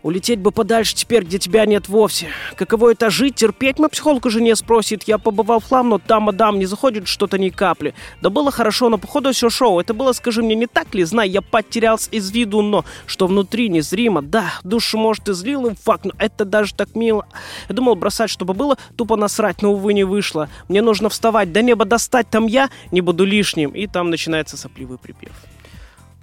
[0.03, 2.29] Улететь бы подальше теперь, где тебя нет вовсе.
[2.57, 3.79] Каково это жить, терпеть?
[3.79, 5.05] Мой психолог уже не спросит.
[5.05, 7.95] Я побывал в хлам, но там, мадам, не заходит что-то ни капли.
[8.23, 9.79] Да было хорошо, но походу все шоу.
[9.79, 11.05] Это было, скажи мне, не так ли?
[11.05, 14.23] Знай, я потерялся из виду, но что внутри незримо.
[14.23, 17.27] Да, душу, может, и злил им факт, но это даже так мило.
[17.69, 20.49] Я думал бросать, чтобы было, тупо насрать, но, увы, не вышло.
[20.69, 23.71] Мне нужно вставать, до неба достать, там я не буду лишним.
[23.71, 25.33] И там начинается сопливый припев.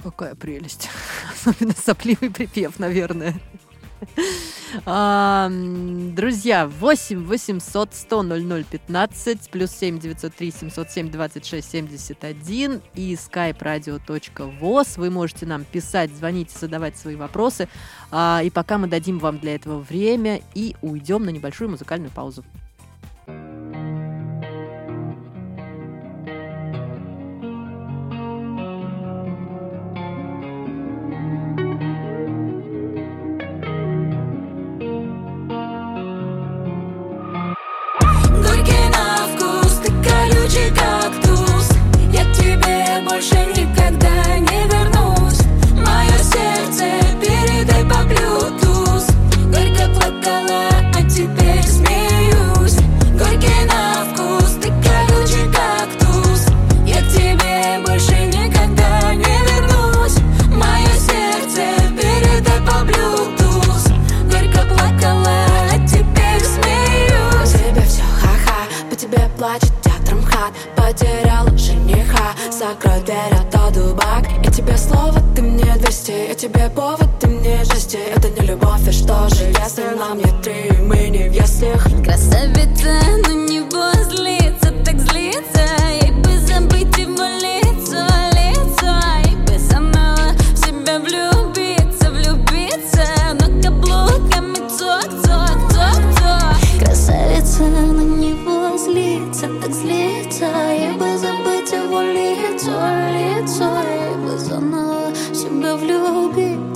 [0.04, 0.90] Какая прелесть.
[1.34, 3.36] Особенно сопливый припев, наверное.
[6.16, 15.00] Друзья, 8 800 100 00 15 плюс 7 903 707 26 71 и skype radio.voz.
[15.00, 17.68] Вы можете нам писать, звонить, задавать свои вопросы.
[18.12, 22.44] А, И пока мы дадим вам для этого время и уйдем на небольшую музыкальную паузу.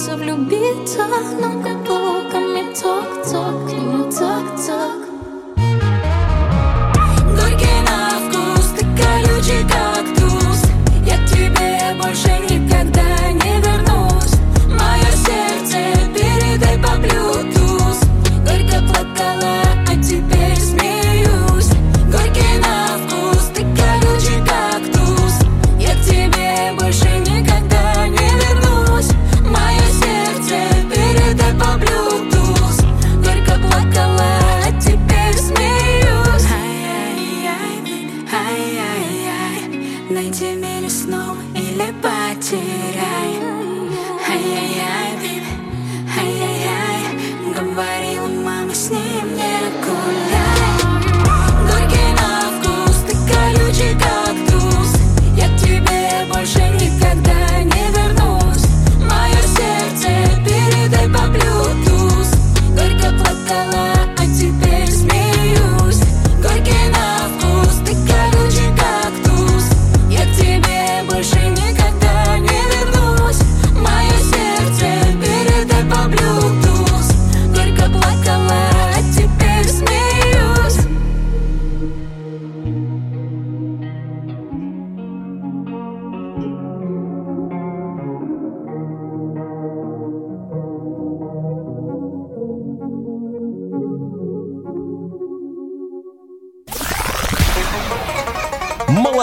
[0.10, 1.06] Влюбиться,
[1.40, 2.01] Но каблуками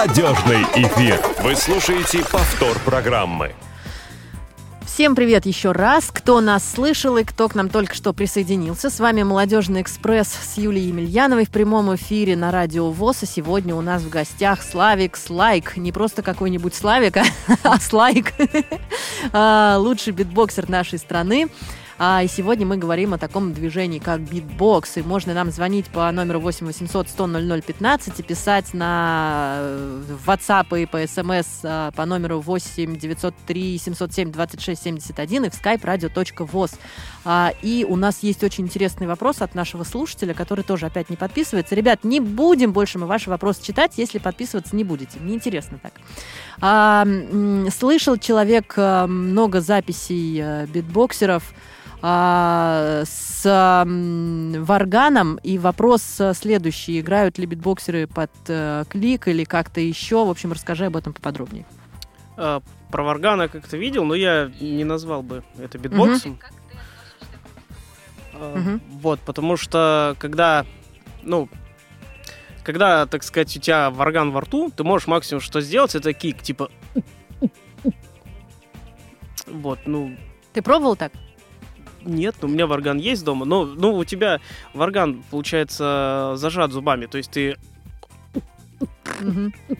[0.09, 1.21] Молодежный эфир.
[1.43, 3.55] Вы слушаете повтор программы.
[4.87, 8.89] Всем привет еще раз, кто нас слышал и кто к нам только что присоединился.
[8.89, 13.25] С вами «Молодежный экспресс» с Юлией Емельяновой в прямом эфире на радио ВОЗ.
[13.25, 15.77] И сегодня у нас в гостях Славик Слайк.
[15.77, 17.19] Не просто какой-нибудь Славик,
[17.63, 18.33] а, Слайк.
[19.33, 21.49] А, Лучший битбоксер нашей страны.
[22.01, 24.99] А, и сегодня мы говорим о таком движении, как битбокс.
[24.99, 30.03] И можно нам звонить по номеру 8 800 100 00 15 и писать на э,
[30.25, 35.81] WhatsApp и по SMS а, по номеру 8 903 707 26 71 и в skype
[35.81, 36.79] radio.voz.
[37.25, 41.17] А, и у нас есть очень интересный вопрос от нашего слушателя, который тоже опять не
[41.17, 41.75] подписывается.
[41.75, 45.19] Ребят, не будем больше мы ваши вопросы читать, если подписываться не будете.
[45.19, 45.95] Мне интересно так.
[46.61, 47.05] А,
[47.77, 51.43] слышал человек а, много записей битбоксеров,
[52.03, 55.37] а, с м, варганом.
[55.43, 57.01] И вопрос а, следующий.
[57.01, 60.25] Играют ли битбоксеры под э, клик или как-то еще?
[60.25, 61.67] В общем, расскажи об этом поподробнее.
[62.37, 66.39] А, Про Варгана как-то видел, но я не назвал бы это битбоксом.
[68.35, 68.81] А, Мгм.
[69.01, 70.65] Вот, потому что когда,
[71.25, 71.49] ну,
[72.63, 76.43] когда, так сказать, у тебя варган во рту, ты можешь максимум что сделать, это кик,
[76.43, 76.71] типа...
[79.47, 80.15] Вот, ну,
[80.53, 81.13] Ты пробовал так?
[82.05, 84.41] Нет, у меня варган есть дома, но ну, у тебя
[84.75, 87.57] варган, получается, зажат зубами, то есть ты,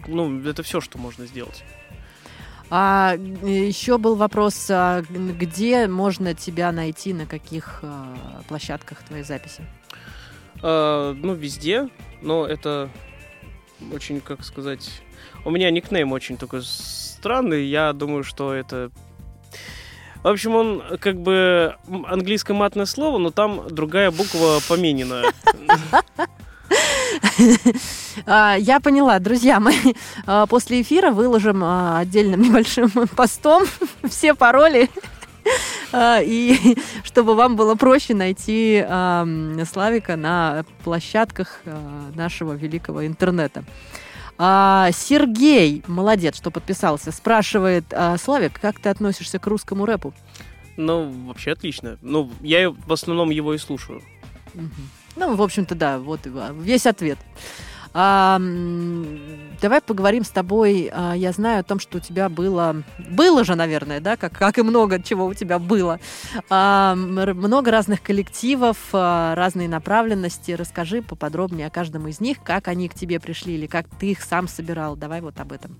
[0.07, 1.63] ну, это все, что можно сделать.
[2.71, 8.15] А еще был вопрос, а, где можно тебя найти, на каких а,
[8.47, 9.63] площадках твоей записи?
[10.61, 11.89] А, ну, везде,
[12.21, 12.89] но это
[13.91, 15.01] очень, как сказать...
[15.45, 18.91] У меня никнейм очень такой странный, я думаю, что это...
[20.23, 21.75] В общем, он как бы
[22.07, 25.23] английское матное слово, но там другая буква поменена.
[28.25, 29.73] А, Я поняла, друзья, мы
[30.25, 33.63] а, после эфира выложим а, отдельным небольшим постом
[34.07, 34.89] все пароли,
[35.95, 38.85] и чтобы вам было проще найти
[39.65, 41.61] Славика на площадках
[42.13, 43.63] нашего великого интернета.
[44.41, 50.13] А, Сергей, молодец, что подписался, спрашивает, а, Славик, как ты относишься к русскому рэпу?
[50.77, 51.97] Ну, вообще отлично.
[52.01, 54.01] Ну, я в основном его и слушаю.
[54.53, 54.89] Мгм.
[55.17, 56.21] Ну, в общем-то, да, вот
[56.53, 57.17] весь ответ.
[57.93, 58.39] А,
[59.61, 60.89] давай поговорим с тобой.
[60.91, 62.83] А, я знаю о том, что у тебя было...
[63.09, 65.99] Было же, наверное, да, как, как и много чего у тебя было.
[66.49, 70.51] А, много разных коллективов, а, разные направленности.
[70.51, 74.21] Расскажи поподробнее о каждом из них, как они к тебе пришли или как ты их
[74.21, 74.95] сам собирал.
[74.95, 75.77] Давай вот об этом.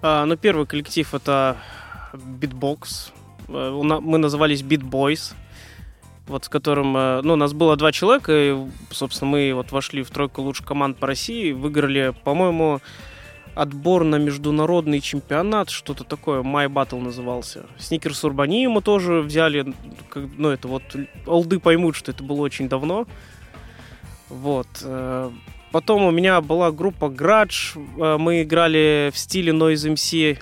[0.00, 1.58] А, ну, первый коллектив это
[2.12, 3.12] Beatbox.
[3.48, 5.34] Э, Мы назывались Beat Boys.
[6.32, 8.56] Вот с которым, э, ну, нас было два человека, и,
[8.90, 12.80] собственно, мы вот вошли в тройку лучших команд по России, выиграли, по-моему,
[13.54, 17.66] отбор на международный чемпионат, что-то такое, My Battle назывался.
[17.78, 19.74] Сникерс Урбанию мы тоже взяли,
[20.08, 20.82] как- ну, это вот,
[21.26, 23.06] олды поймут, что это было очень давно.
[24.30, 24.68] Вот.
[24.82, 25.30] э,
[25.70, 30.38] Потом у меня была группа Градж, э, мы играли в стиле Noise MC,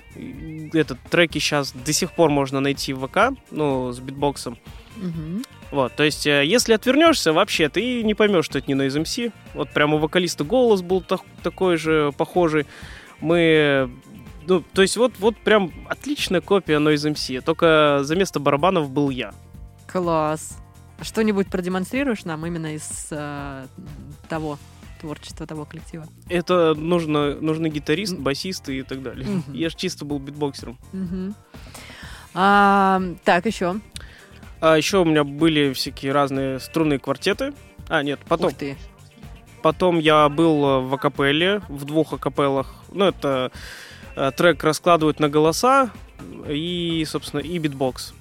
[0.73, 4.57] этот треки сейчас до сих пор можно найти в ВК, ну, с битбоксом.
[4.97, 5.43] Мгм.
[5.71, 9.31] Вот, то есть, э, если отвернешься, вообще, ты не поймешь, что это не Noise MC.
[9.53, 12.65] Вот прямо у вокалиста голос был так- такой же, похожий.
[13.21, 13.89] Мы...
[14.47, 19.09] Ну, то есть, вот, вот прям отличная копия Noise MC, только за место барабанов был
[19.09, 19.33] я.
[19.87, 20.57] Класс.
[20.99, 23.65] А Что-нибудь продемонстрируешь нам именно из э,
[24.27, 24.59] того
[24.99, 26.05] творчества, того коллектива?
[26.29, 29.27] Это нужно, нужны гитарист, басист и так далее.
[29.27, 29.53] Мгм.
[29.53, 30.77] Я же чисто был битбоксером.
[30.91, 31.33] Мгм.
[32.33, 33.79] А, так, еще.
[34.61, 37.53] А еще у меня были всякие разные струнные квартеты.
[37.89, 38.77] А, нет, потом, Ух ты.
[39.63, 42.73] потом я был э, в акапелле, в двух акапеллах.
[42.91, 43.51] Ну, это
[44.15, 45.89] э, трек раскладывают на голоса,
[46.47, 48.13] и, собственно, и битбокс.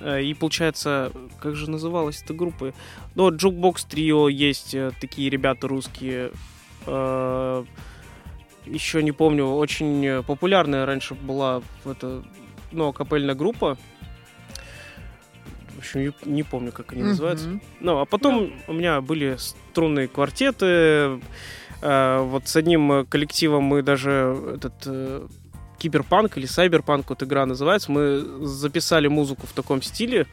[0.00, 1.10] Э, И получается,
[1.40, 2.74] как же называлась эта группа?
[3.14, 6.30] Ну, Jukebox Trio есть такие ребята русские.
[8.66, 12.22] Еще не помню, очень популярная раньше была эта,
[12.72, 13.78] ну, капельная группа.
[15.78, 17.60] В общем, не, не помню, как они называются.
[17.78, 21.20] Ну, а потом у меня были струнные квартеты.
[21.80, 25.28] Э, вот с одним э, коллективом мы даже этот э,
[25.78, 30.26] киберпанк или сайберпанк, вот игра называется, мы записали музыку в таком стиле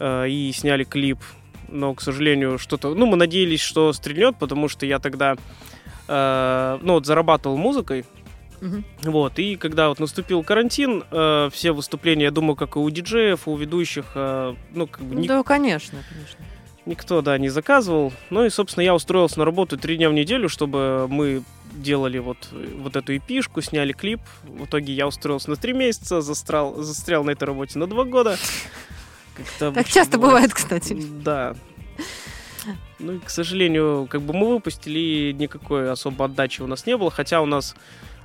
[0.00, 1.18] э, и сняли клип.
[1.68, 2.96] Но, к сожалению, что-то...
[2.96, 5.36] Ну, мы надеялись, что стрельнет, потому что я тогда,
[6.08, 8.04] э, ну, вот зарабатывал музыкой,
[8.60, 8.84] Мгм.
[9.02, 13.46] вот, и когда вот наступил карантин, э, все выступления, я думаю, как и у диджеев,
[13.46, 16.44] у ведущих, э, ну, как бы ни- Да, конечно, конечно.
[16.86, 18.12] Никто, да, не заказывал.
[18.30, 21.42] Ну и, собственно, я устроился на работу три дня в неделю, чтобы мы
[21.74, 22.48] делали вот,
[22.78, 24.20] вот эту эпишку, сняли клип.
[24.44, 28.38] В итоге я устроился на три месяца, застрял, застрял на этой работе на два года.
[29.36, 30.96] Как-то Так обычно часто бывает, кстати.
[31.22, 31.54] Да.
[32.98, 37.10] Ну и, к сожалению, как бы мы выпустили, никакой особо отдачи у нас не было,
[37.10, 37.76] хотя у нас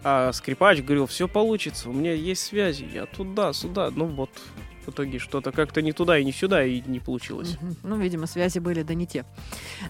[0.03, 3.89] а, скрипач говорил, все получится, у меня есть связи, я туда, сюда.
[3.95, 4.29] Ну вот,
[4.85, 7.57] в итоге что-то как-то не туда и не сюда, и не получилось.
[7.61, 7.75] Мгм.
[7.83, 9.25] Ну, видимо, связи были, да не те.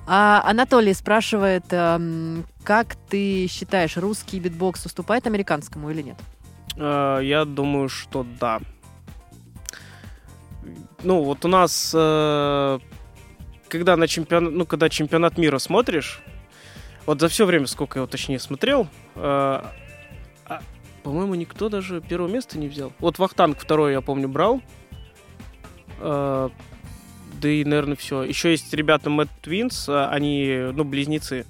[0.08, 6.18] А, Анатолий спрашивает, эм, как ты считаешь, русский битбокс уступает американскому или нет?
[6.78, 8.60] Э, Я думаю, что да.
[11.04, 12.80] Ну, вот у нас, э,
[13.68, 16.22] когда на чемпионат, ну, когда чемпионат мира смотришь,
[17.06, 19.72] вот за все время, сколько я его точнее смотрел, э, а,
[21.04, 22.94] по-моему, никто даже первое место не взял.
[23.00, 24.62] Вот Вахтанг второй, я помню, брал.
[26.00, 26.50] Э,
[27.42, 28.24] да и, наверное, все.
[28.24, 31.46] Еще есть ребята Мэтт Твинс, а, они, ну, близнецы.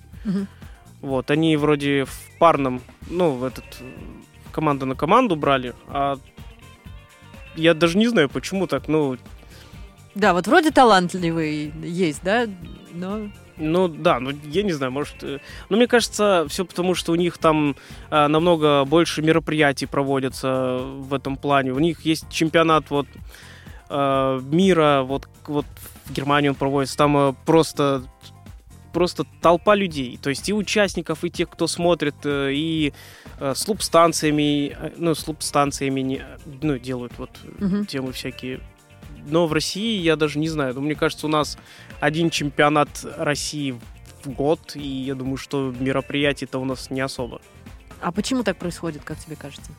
[1.01, 3.65] Вот, они вроде в парном, ну, в этот,
[4.51, 6.17] команда на команду брали, а
[7.55, 9.17] я даже не знаю, почему так, ну,
[10.15, 12.47] Да, вот вроде талантливый есть, да,
[12.93, 13.29] но...
[13.57, 15.39] ну да, ну я не знаю, может, э,
[15.69, 17.75] ну мне кажется, все потому, что у них там
[18.09, 23.07] а, намного больше мероприятий проводятся в этом плане, у них есть чемпионат вот
[23.89, 25.65] а, мира, вот вот
[26.05, 28.03] в Германии он проводится, там а, просто
[28.93, 32.93] просто толпа людей, то есть и участников, и тех, кто смотрит, э, и
[33.39, 36.21] э, с луп-станциями, э, ну, с луп-станциями не-
[36.61, 37.87] ну, делают вот Мгм.
[37.87, 38.59] темы всякие.
[39.25, 40.73] Но в России я даже не знаю.
[40.75, 41.57] Ну, мне кажется, у нас
[41.99, 43.79] один чемпионат России
[44.23, 47.41] в год, и я думаю, что мероприятий-то у нас не особо.
[48.01, 49.71] А почему так происходит, как тебе кажется?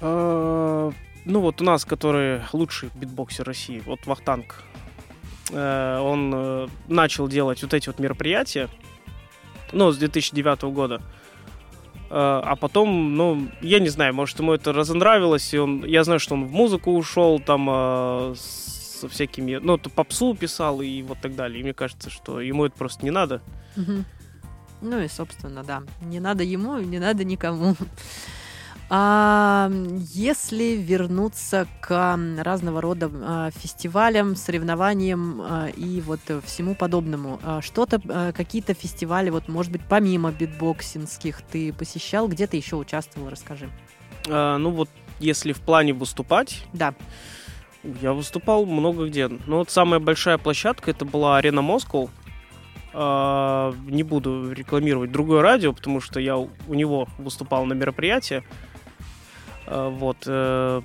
[0.00, 0.90] Э,
[1.24, 4.62] Ну, вот у нас, который лучший битбоксер России, вот Вахтанг,
[5.50, 8.70] э, он э, начал делать вот эти вот мероприятия,
[9.72, 11.02] ну, с 2009 года.
[12.10, 16.34] А потом, ну, я не знаю, может, ему это разонравилось, и он, я знаю, что
[16.34, 21.34] он в музыку ушел, там, э, со всякими, ну, то попсу писал и вот так
[21.36, 21.60] далее.
[21.60, 23.42] И мне кажется, что ему это просто не надо.
[24.80, 25.82] Ну и, собственно, да.
[26.02, 27.76] Не надо ему, не надо никому.
[28.90, 29.70] А,
[30.14, 38.00] если вернуться к разного рода а, фестивалям, соревнованиям а, и вот всему подобному, а, что-то,
[38.08, 43.68] а, какие-то фестивали, вот, может быть, помимо битбоксинских ты посещал, где ты еще участвовал, расскажи.
[44.26, 44.88] Э, Ну, вот
[45.20, 46.94] если в плане выступать, Да.
[48.02, 49.28] Я выступал много где.
[49.28, 52.08] Но вот самая большая площадка это была Арена Москва.
[52.92, 58.42] А, не буду рекламировать другое радио, потому что я у него выступал на мероприятии.
[59.70, 60.18] А, вот.
[60.26, 60.82] э,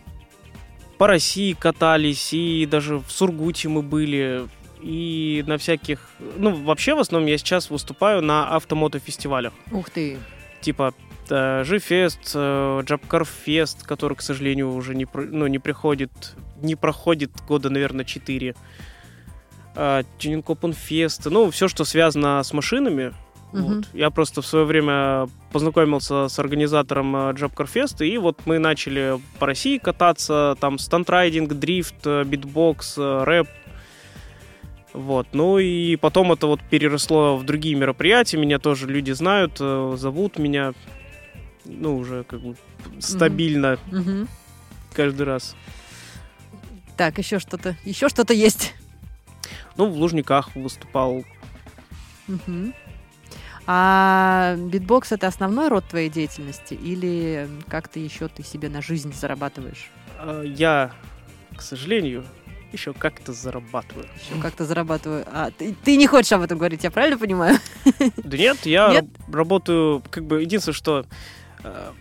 [0.98, 4.48] По России катались, и даже в Сургуте мы были,
[4.82, 6.10] и на всяких...
[6.38, 9.54] Ну, вообще, в основном, я сейчас выступаю на автомотофестивалях.
[9.72, 10.18] Ух ты.
[10.62, 10.94] Типа
[11.30, 17.70] э, G-Fest, э, Japcarfest, который, к сожалению, уже не, ну, не приходит, не проходит года,
[17.70, 18.56] наверное, 4.
[20.20, 23.12] Тюнинг Open Fest, ну, все, что связано с машинами.
[23.54, 23.76] Мгм.
[23.76, 23.88] Вот.
[23.94, 29.20] Я просто в свое время познакомился с организатором э, Japcarfest а, и вот мы начали
[29.40, 33.48] по России кататься, там stunt riding, дрифт, э, битбокс, э, рэп.
[34.94, 39.96] Вот, ну и потом это вот переросло в другие мероприятия, меня тоже люди знают, э,
[39.98, 40.74] зовут меня,
[41.66, 42.56] ну, уже как бы
[43.00, 44.28] стабильно Мгм.
[44.94, 45.56] каждый раз.
[46.98, 48.74] Так, еще что-то, еще что-то есть.
[49.78, 51.24] Ну, в Лужниках выступал.
[52.28, 52.74] Мгм.
[53.66, 59.90] А битбокс это основной род твоей деятельности или как-то еще ты себе на жизнь зарабатываешь?
[60.20, 60.92] Э, Я,
[61.56, 62.26] к сожалению,
[62.74, 64.08] еще как-то зарабатываю.
[64.26, 65.26] Еще как-то зарабатываю.
[65.32, 67.58] А ты, ты не хочешь об этом говорить, я правильно понимаю?
[68.18, 69.06] Да нет, я Нет?
[69.28, 71.06] раб- работаю, как бы, единственное, что
[71.64, 71.92] э,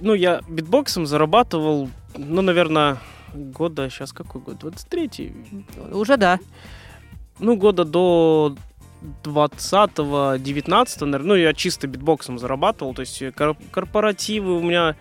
[0.00, 2.98] ну, я битбоксом зарабатывал, ну, наверное,
[3.32, 4.62] года, сейчас какой год?
[4.62, 5.32] 23-й?
[5.92, 6.38] Уже да.
[7.38, 8.56] Ну, года до
[9.24, 11.28] 20-го, 19 наверное.
[11.28, 12.94] Ну, я чисто битбоксом зарабатывал.
[12.94, 14.96] То есть кор- корпоративы у меня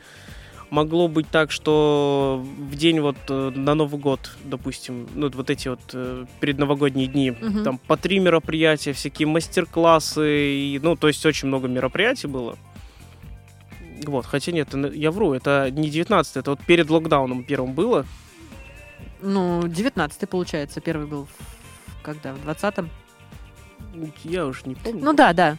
[0.70, 5.68] могло быть так, что в день вот э, на Новый год, допустим, ну, вот эти
[5.68, 7.64] вот э, предновогодние дни, Мгм.
[7.64, 12.56] там по три мероприятия, всякие мастер-классы, и, ну, то есть очень много мероприятий было.
[14.06, 18.06] Вот, хотя нет, я вру, это не 19 это вот перед локдауном первым было.
[19.22, 22.34] Ну, 19-й, получается, первый был в- когда?
[22.34, 22.90] В 20-м?
[24.24, 25.04] Я уж не помню.
[25.04, 25.58] Ну да, да.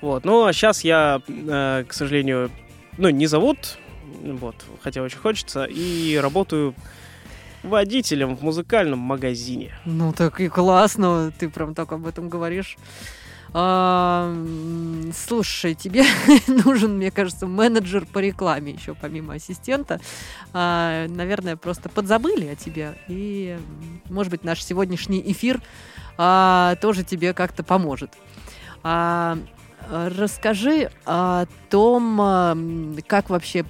[0.00, 0.24] Вот.
[0.24, 2.50] Ну, а сейчас я, э, к сожалению,
[2.98, 3.78] ну, не зовут,
[4.22, 6.74] вот, хотя очень хочется, и работаю
[7.62, 9.74] водителем в музыкальном магазине.
[9.84, 12.76] Ну, так и классно, ты прям так об этом говоришь.
[13.52, 14.34] А,
[15.14, 16.04] слушай, тебе
[16.46, 20.00] нужен, мне кажется, менеджер по рекламе еще помимо ассистента.
[20.52, 22.98] А, наверное, просто подзабыли о тебе.
[23.08, 23.56] И,
[24.10, 25.60] может быть, наш сегодняшний эфир
[26.18, 28.12] а, тоже тебе как-то поможет.
[28.82, 29.38] А,
[29.90, 33.64] расскажи о том, как вообще...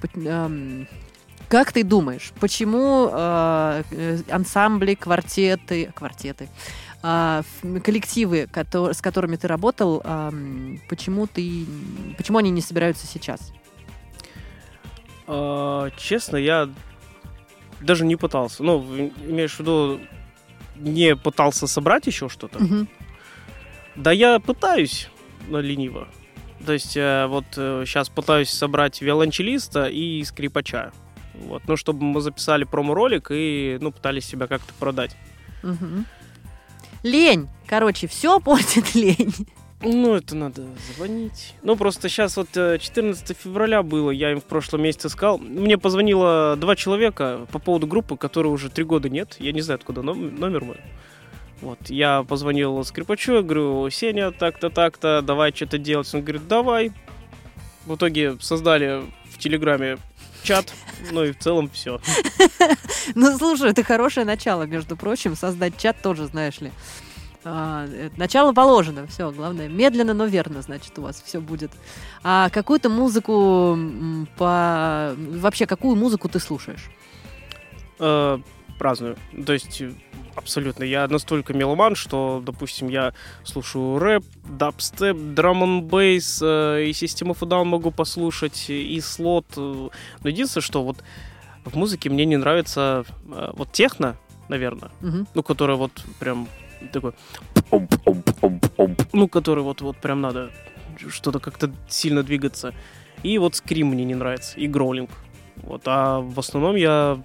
[1.49, 6.49] Как ты думаешь, почему а, э, ансамбли, квартеты, квартеты,
[7.01, 11.65] ф- коллективы, кото- с которыми ты работал, ам, почему ты,
[12.17, 13.53] почему они не собираются сейчас?
[15.25, 16.69] А, честно, я
[17.79, 18.61] даже не пытался.
[18.63, 18.83] Ну,
[19.25, 20.01] имеешь в виду,
[20.77, 22.63] не пытался собрать еще что-то?
[22.63, 22.87] Мгм.
[23.95, 25.09] Да я пытаюсь,
[25.47, 26.07] но лениво.
[26.65, 30.91] То есть э, вот сейчас пытаюсь собрать виолончелиста и скрипача.
[31.33, 35.15] Вот, ну, чтобы мы записали промо-ролик и, ну, пытались себя как-то продать.
[35.61, 36.05] Мгм.
[37.03, 39.33] Лень, короче, все портит лень.
[39.81, 40.63] Ну, это надо
[40.95, 41.53] звонить.
[41.61, 45.37] Ну, просто сейчас вот э, 14 февраля было, я им в прошлом месяце сказал.
[45.37, 49.35] Мне позвонило два человека по поводу группы, которой уже три года нет.
[49.39, 50.77] Я не знаю, откуда ном- номер мой.
[51.61, 56.11] Вот, я позвонил скрипачу, я говорю, Сеня, так-то, так-то, давай что-то делать.
[56.13, 56.91] Он говорит, давай.
[57.85, 59.97] В итоге создали в Телеграме
[60.43, 60.73] чат,
[61.11, 61.99] ну и в целом все.
[63.15, 66.71] Ну, слушай, это хорошее начало, между прочим, создать чат тоже, знаешь ли.
[67.49, 71.71] А, э, начало положено, все, главное, медленно, но верно, значит, у вас все будет.
[72.23, 73.77] А какую-то музыку
[74.37, 75.15] по...
[75.17, 76.89] Вообще, какую музыку ты слушаешь?
[77.99, 78.39] Э,
[78.77, 79.15] праздную.
[79.45, 79.81] То есть
[80.35, 80.83] абсолютно.
[80.83, 83.13] Я настолько меломан, что, допустим, я
[83.45, 89.45] слушаю рэп, дабстеп, драм н бейс, э, и a Down могу послушать, и слот.
[89.55, 89.89] Но
[90.23, 90.97] единственное, что вот
[91.63, 94.17] в музыке мне не нравится вот техно,
[94.49, 95.27] наверное, Мгм.
[95.33, 96.47] ну, которая вот прям
[96.91, 97.13] такой,
[99.13, 100.51] ну, который вот, вот прям надо
[101.09, 102.73] что-то как-то сильно двигаться.
[103.23, 105.09] И вот скрим мне не нравится, и гроулинг.
[105.57, 107.21] Вот, а в основном я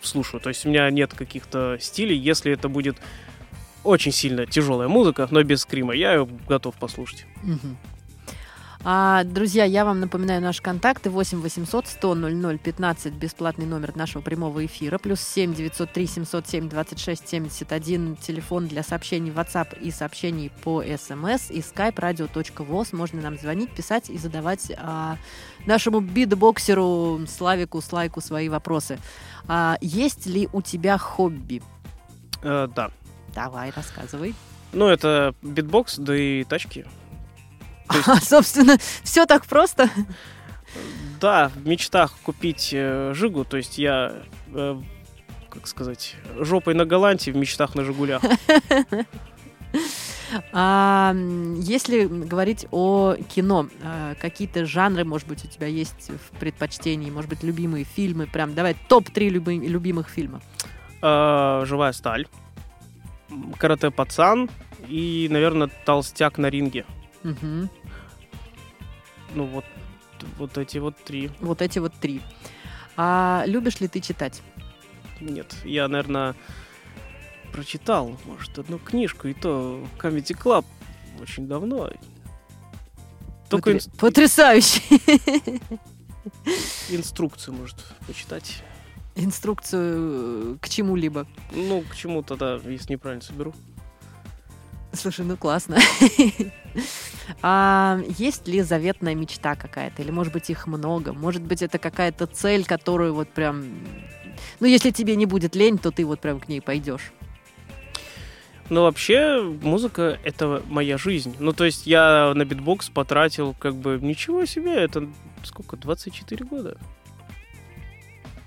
[0.00, 0.40] слушаю.
[0.40, 2.16] То есть у меня нет каких-то стилей.
[2.16, 2.96] Если это будет
[3.84, 7.26] очень сильно тяжелая музыка, но без скрима, я ее готов послушать.
[8.88, 14.22] А, друзья, я вам напоминаю наши контакты 8 800 100 00 15, бесплатный номер нашего
[14.22, 20.52] прямого эфира, плюс 7 903 707 26 71, телефон для сообщений в WhatsApp и сообщений
[20.62, 22.94] по SMS, и skype radio.voz.
[22.94, 25.16] Можно нам звонить, писать и задавать а,
[25.66, 29.00] нашему битбоксеру Славику Слайку свои вопросы.
[29.48, 31.60] А, есть ли у тебя хобби?
[32.44, 32.92] Э, да.
[33.34, 34.36] Давай, рассказывай.
[34.72, 36.86] Ну, это битбокс, да и тачки.
[37.92, 39.90] Есть- А, собственно, все так просто.
[41.20, 44.14] Да, в мечтах купить э, Жигу, то есть я,
[44.52, 44.80] э,
[45.48, 48.22] как сказать, жопой на Галанте, в мечтах на Жигулях.
[50.52, 51.14] А,
[51.58, 57.30] если говорить о кино, а, какие-то жанры, может быть, у тебя есть в предпочтении, может
[57.30, 60.40] быть, любимые фильмы, прям давай топ-3 любимых фильма.
[61.00, 62.26] Э, Живая сталь,
[63.58, 64.50] Карате пацан
[64.88, 66.84] и, наверное, Толстяк на ринге.
[67.26, 67.68] Мгм.
[69.34, 69.64] Ну вот,
[70.38, 71.30] вот эти вот три.
[71.40, 72.20] Вот эти вот три.
[72.96, 74.42] А любишь ли ты читать?
[75.20, 76.34] Нет, я, наверное,
[77.52, 80.64] прочитал, может, одну книжку, и то Comedy Club
[81.20, 81.90] очень давно.
[83.48, 84.80] Только Потри- инс- Потрясающе!
[86.90, 88.62] инструкцию, может, почитать.
[89.16, 91.26] Инструкцию к чему-либо.
[91.52, 93.52] Ну, к чему тогда, если неправильно соберу.
[94.96, 95.78] Слушай, ну классно.
[97.42, 100.00] А есть ли заветная мечта какая-то?
[100.00, 101.12] Или, может быть, их много?
[101.12, 103.64] Может быть, это какая-то цель, которую вот прям...
[104.60, 107.12] Ну, если тебе не будет лень, то ты вот прям к ней пойдешь.
[108.68, 111.34] Ну, вообще, музыка— это моя жизнь.
[111.40, 115.08] Ну, то есть я на битбокс потратил как бы ничего себе, это
[115.44, 116.76] сколько, 24 года?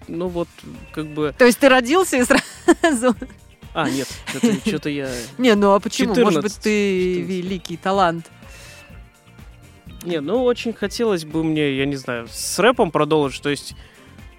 [0.07, 0.47] Ну вот,
[0.93, 1.33] как бы...
[1.37, 3.15] То есть ты родился и сразу...
[3.73, 4.07] А, нет,
[4.65, 5.09] что-то я...
[5.37, 6.15] Не, ну а почему?
[6.15, 7.29] Может быть, 14, ты 14.
[7.29, 8.29] великий талант.
[10.03, 13.41] Не, ну очень хотелось бы мне, я не знаю, с рэпом продолжить.
[13.41, 13.75] То есть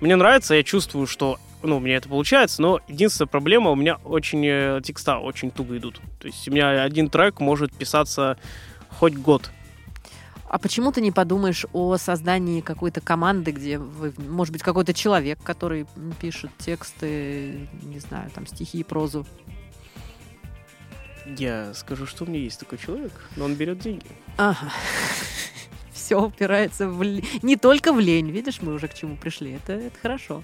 [0.00, 3.96] мне нравится, я чувствую, что ну, у меня это получается, но единственная проблема, у меня
[4.04, 6.00] очень э, текста очень туго идут.
[6.18, 8.38] То есть у меня один трек может писаться
[8.88, 9.50] хоть год.
[10.50, 15.38] А почему ты не подумаешь о создании какой-то команды, где вы, может быть, какой-то человек,
[15.44, 15.86] который
[16.20, 19.24] пишет тексты, не знаю, там стихи и прозу?
[21.24, 24.06] Я скажу, что у меня есть такой человек, но он берет деньги.
[24.38, 24.72] Ага.
[25.92, 29.52] Все упирается в л- не только в лень, видишь, мы уже к чему пришли.
[29.52, 30.42] Это, это хорошо.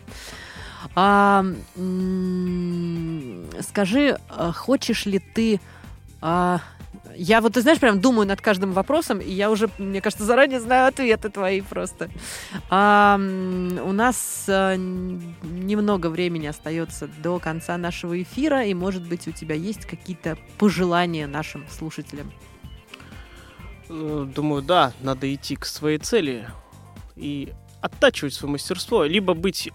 [0.94, 1.44] А,
[3.60, 5.60] скажи, а, хочешь ли ты...
[6.20, 6.60] а,
[7.14, 10.60] я вот, ты знаешь, прям думаю над каждым вопросом, и я уже, мне кажется, заранее
[10.60, 12.10] знаю ответы твои просто.
[12.70, 19.32] А, у нас а, немного времени остается до конца нашего эфира, и, может быть, у
[19.32, 22.32] тебя есть какие-то пожелания нашим слушателям?
[23.88, 26.48] Э, Думаю, да, надо идти к своей цели
[27.16, 29.04] и оттачивать свое мастерство.
[29.04, 29.70] Либо быть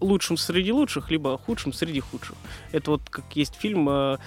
[0.00, 2.36] лучшим среди лучших, либо худшим среди худших.
[2.72, 4.18] Это вот как есть фильм, э,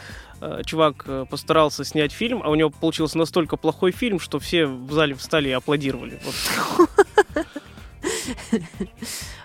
[0.41, 4.65] э, чувак э, постарался снять фильм, а у него получился настолько плохой фильм, что все
[4.65, 6.19] в зале встали и аплодировали.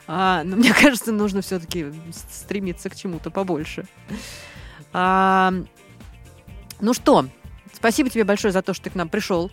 [0.09, 3.89] А, но мне кажется, нужно все-таки стремиться к чему-то побольше.
[4.93, 5.67] Ну
[6.93, 7.27] что,
[7.73, 9.51] спасибо тебе большое за то, что ты к нам пришел.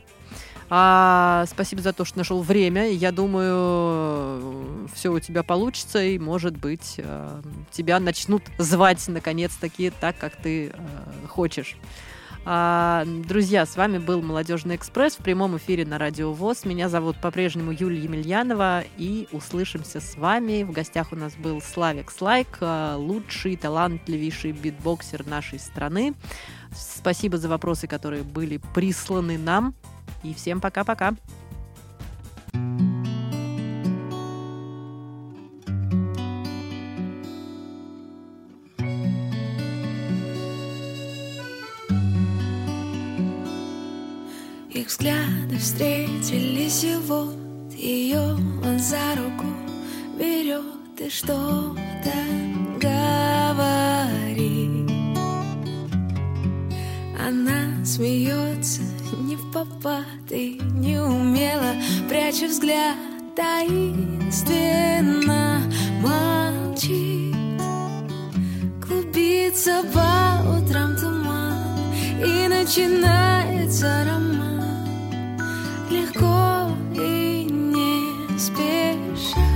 [0.76, 2.90] А, спасибо за то, что нашел время.
[2.90, 10.18] Я думаю, все у тебя получится, и, может быть, э, тебя начнут звать наконец-таки так,
[10.18, 10.74] как ты э,
[11.28, 11.78] хочешь.
[12.44, 16.66] А, друзья, с вами был Молодежный экспресс в прямом эфире на Радио ВОЗ.
[16.66, 18.84] Меня зовут по-прежнему Юлия Емельянова.
[18.98, 20.64] И услышимся с вами.
[20.64, 26.16] В гостях у нас был Славик Слайк, а, лучший, талантливейший битбоксер нашей страны.
[26.76, 29.76] Спасибо за вопросы, которые были присланы нам.
[30.24, 31.16] И всем пока-пока.
[44.74, 48.34] Их взгляды встретились, и вот ее
[48.66, 49.46] он за руку
[50.18, 51.78] берет и что-то
[52.82, 53.64] говорит.
[57.20, 58.82] Она смеется
[59.54, 61.76] попад и не умело,
[62.10, 62.96] пряча взгляд
[63.36, 64.12] таинственно.
[66.02, 67.36] Молчит.
[68.86, 71.78] Клубится по утрам туман
[72.20, 75.40] И начинается роман.
[75.90, 79.48] Легко и не спеша.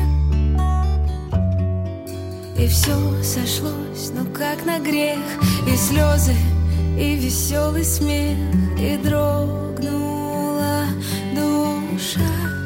[2.57, 5.19] И все сошлось, ну как на грех
[5.67, 6.35] И слезы,
[6.97, 8.37] и веселый смех
[8.77, 10.85] И дрогнула
[11.35, 12.56] душа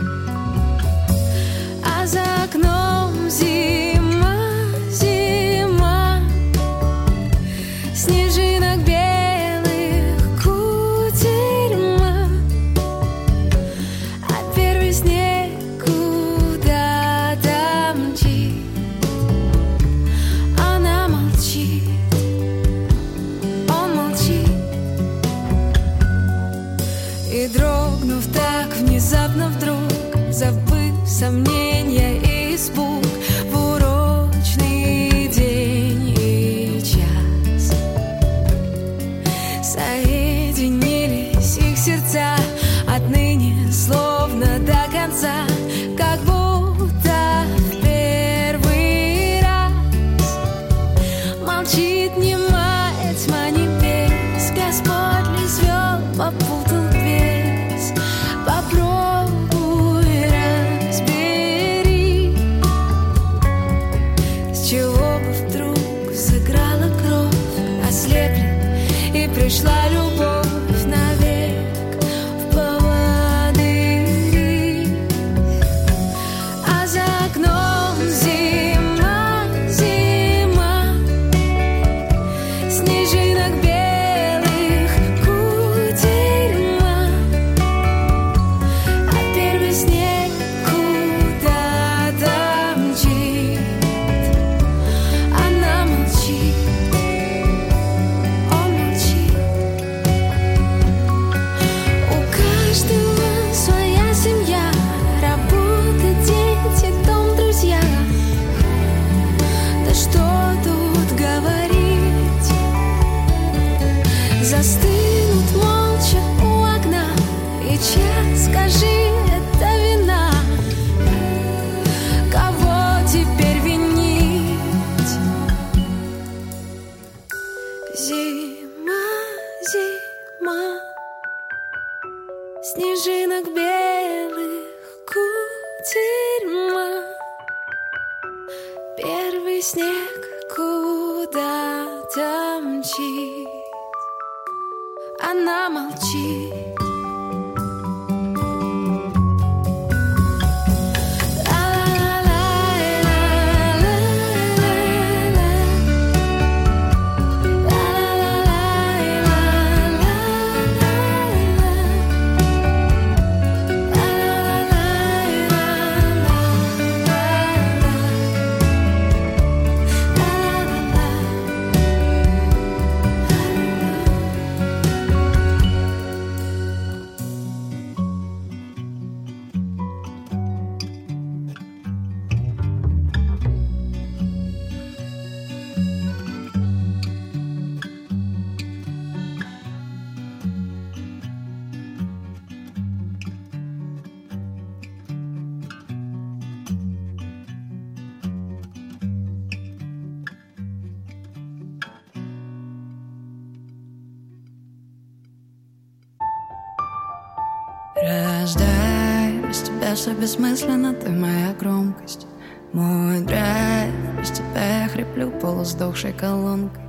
[208.52, 212.28] Рождай, без тебя все бессмысленно, ты моя громкость.
[212.74, 216.84] Мой драйв, без тебя я хриплю полусдохшей колонкой.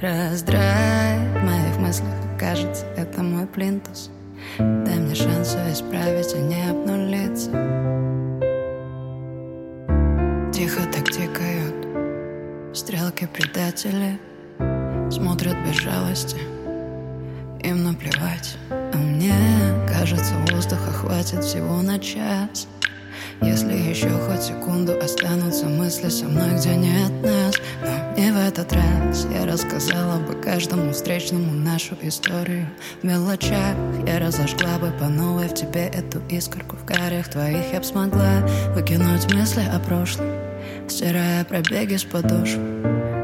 [0.00, 4.10] Раздрай в моих мыслях, кажется, это мой плинтус.
[4.58, 7.50] Дай мне шанс исправить и не обнулиться.
[10.52, 14.20] Тихо так тикают стрелки предателей.
[15.10, 16.38] Смотрят без жалости,
[17.60, 18.56] им наплевать.
[18.70, 19.34] А мне
[19.88, 22.66] кажется, воздуха хватит всего на час.
[23.40, 27.56] Если еще хоть секунду останутся мысли со мной, где нет нас.
[27.82, 32.68] Но не в этот раз я рассказала бы каждому встречному нашу историю.
[33.02, 33.76] В мелочах
[34.06, 37.72] я разожгла бы по новой в тебе эту искорку В карях твоих.
[37.72, 40.26] Я б смогла выкинуть мысли о прошлом
[40.88, 42.58] Стирая пробеги с подошв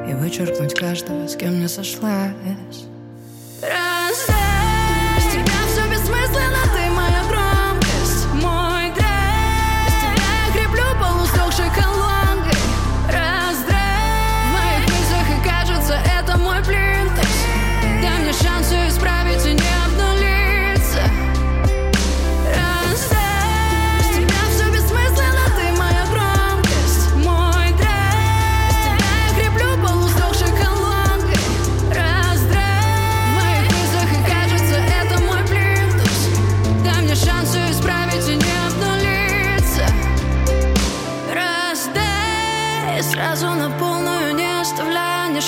[0.08, 2.87] И вычеркнуть каждого, с кем не сошлась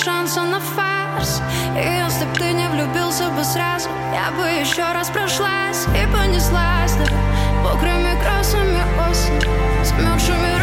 [0.03, 1.41] шанса на фарс.
[1.75, 6.93] И если б ты не влюбился бы сразу Я бы еще раз прошлась и понеслась.
[6.95, 7.05] Да,
[7.63, 9.39] Мокрыми красами осень
[9.83, 10.60] Замерзшими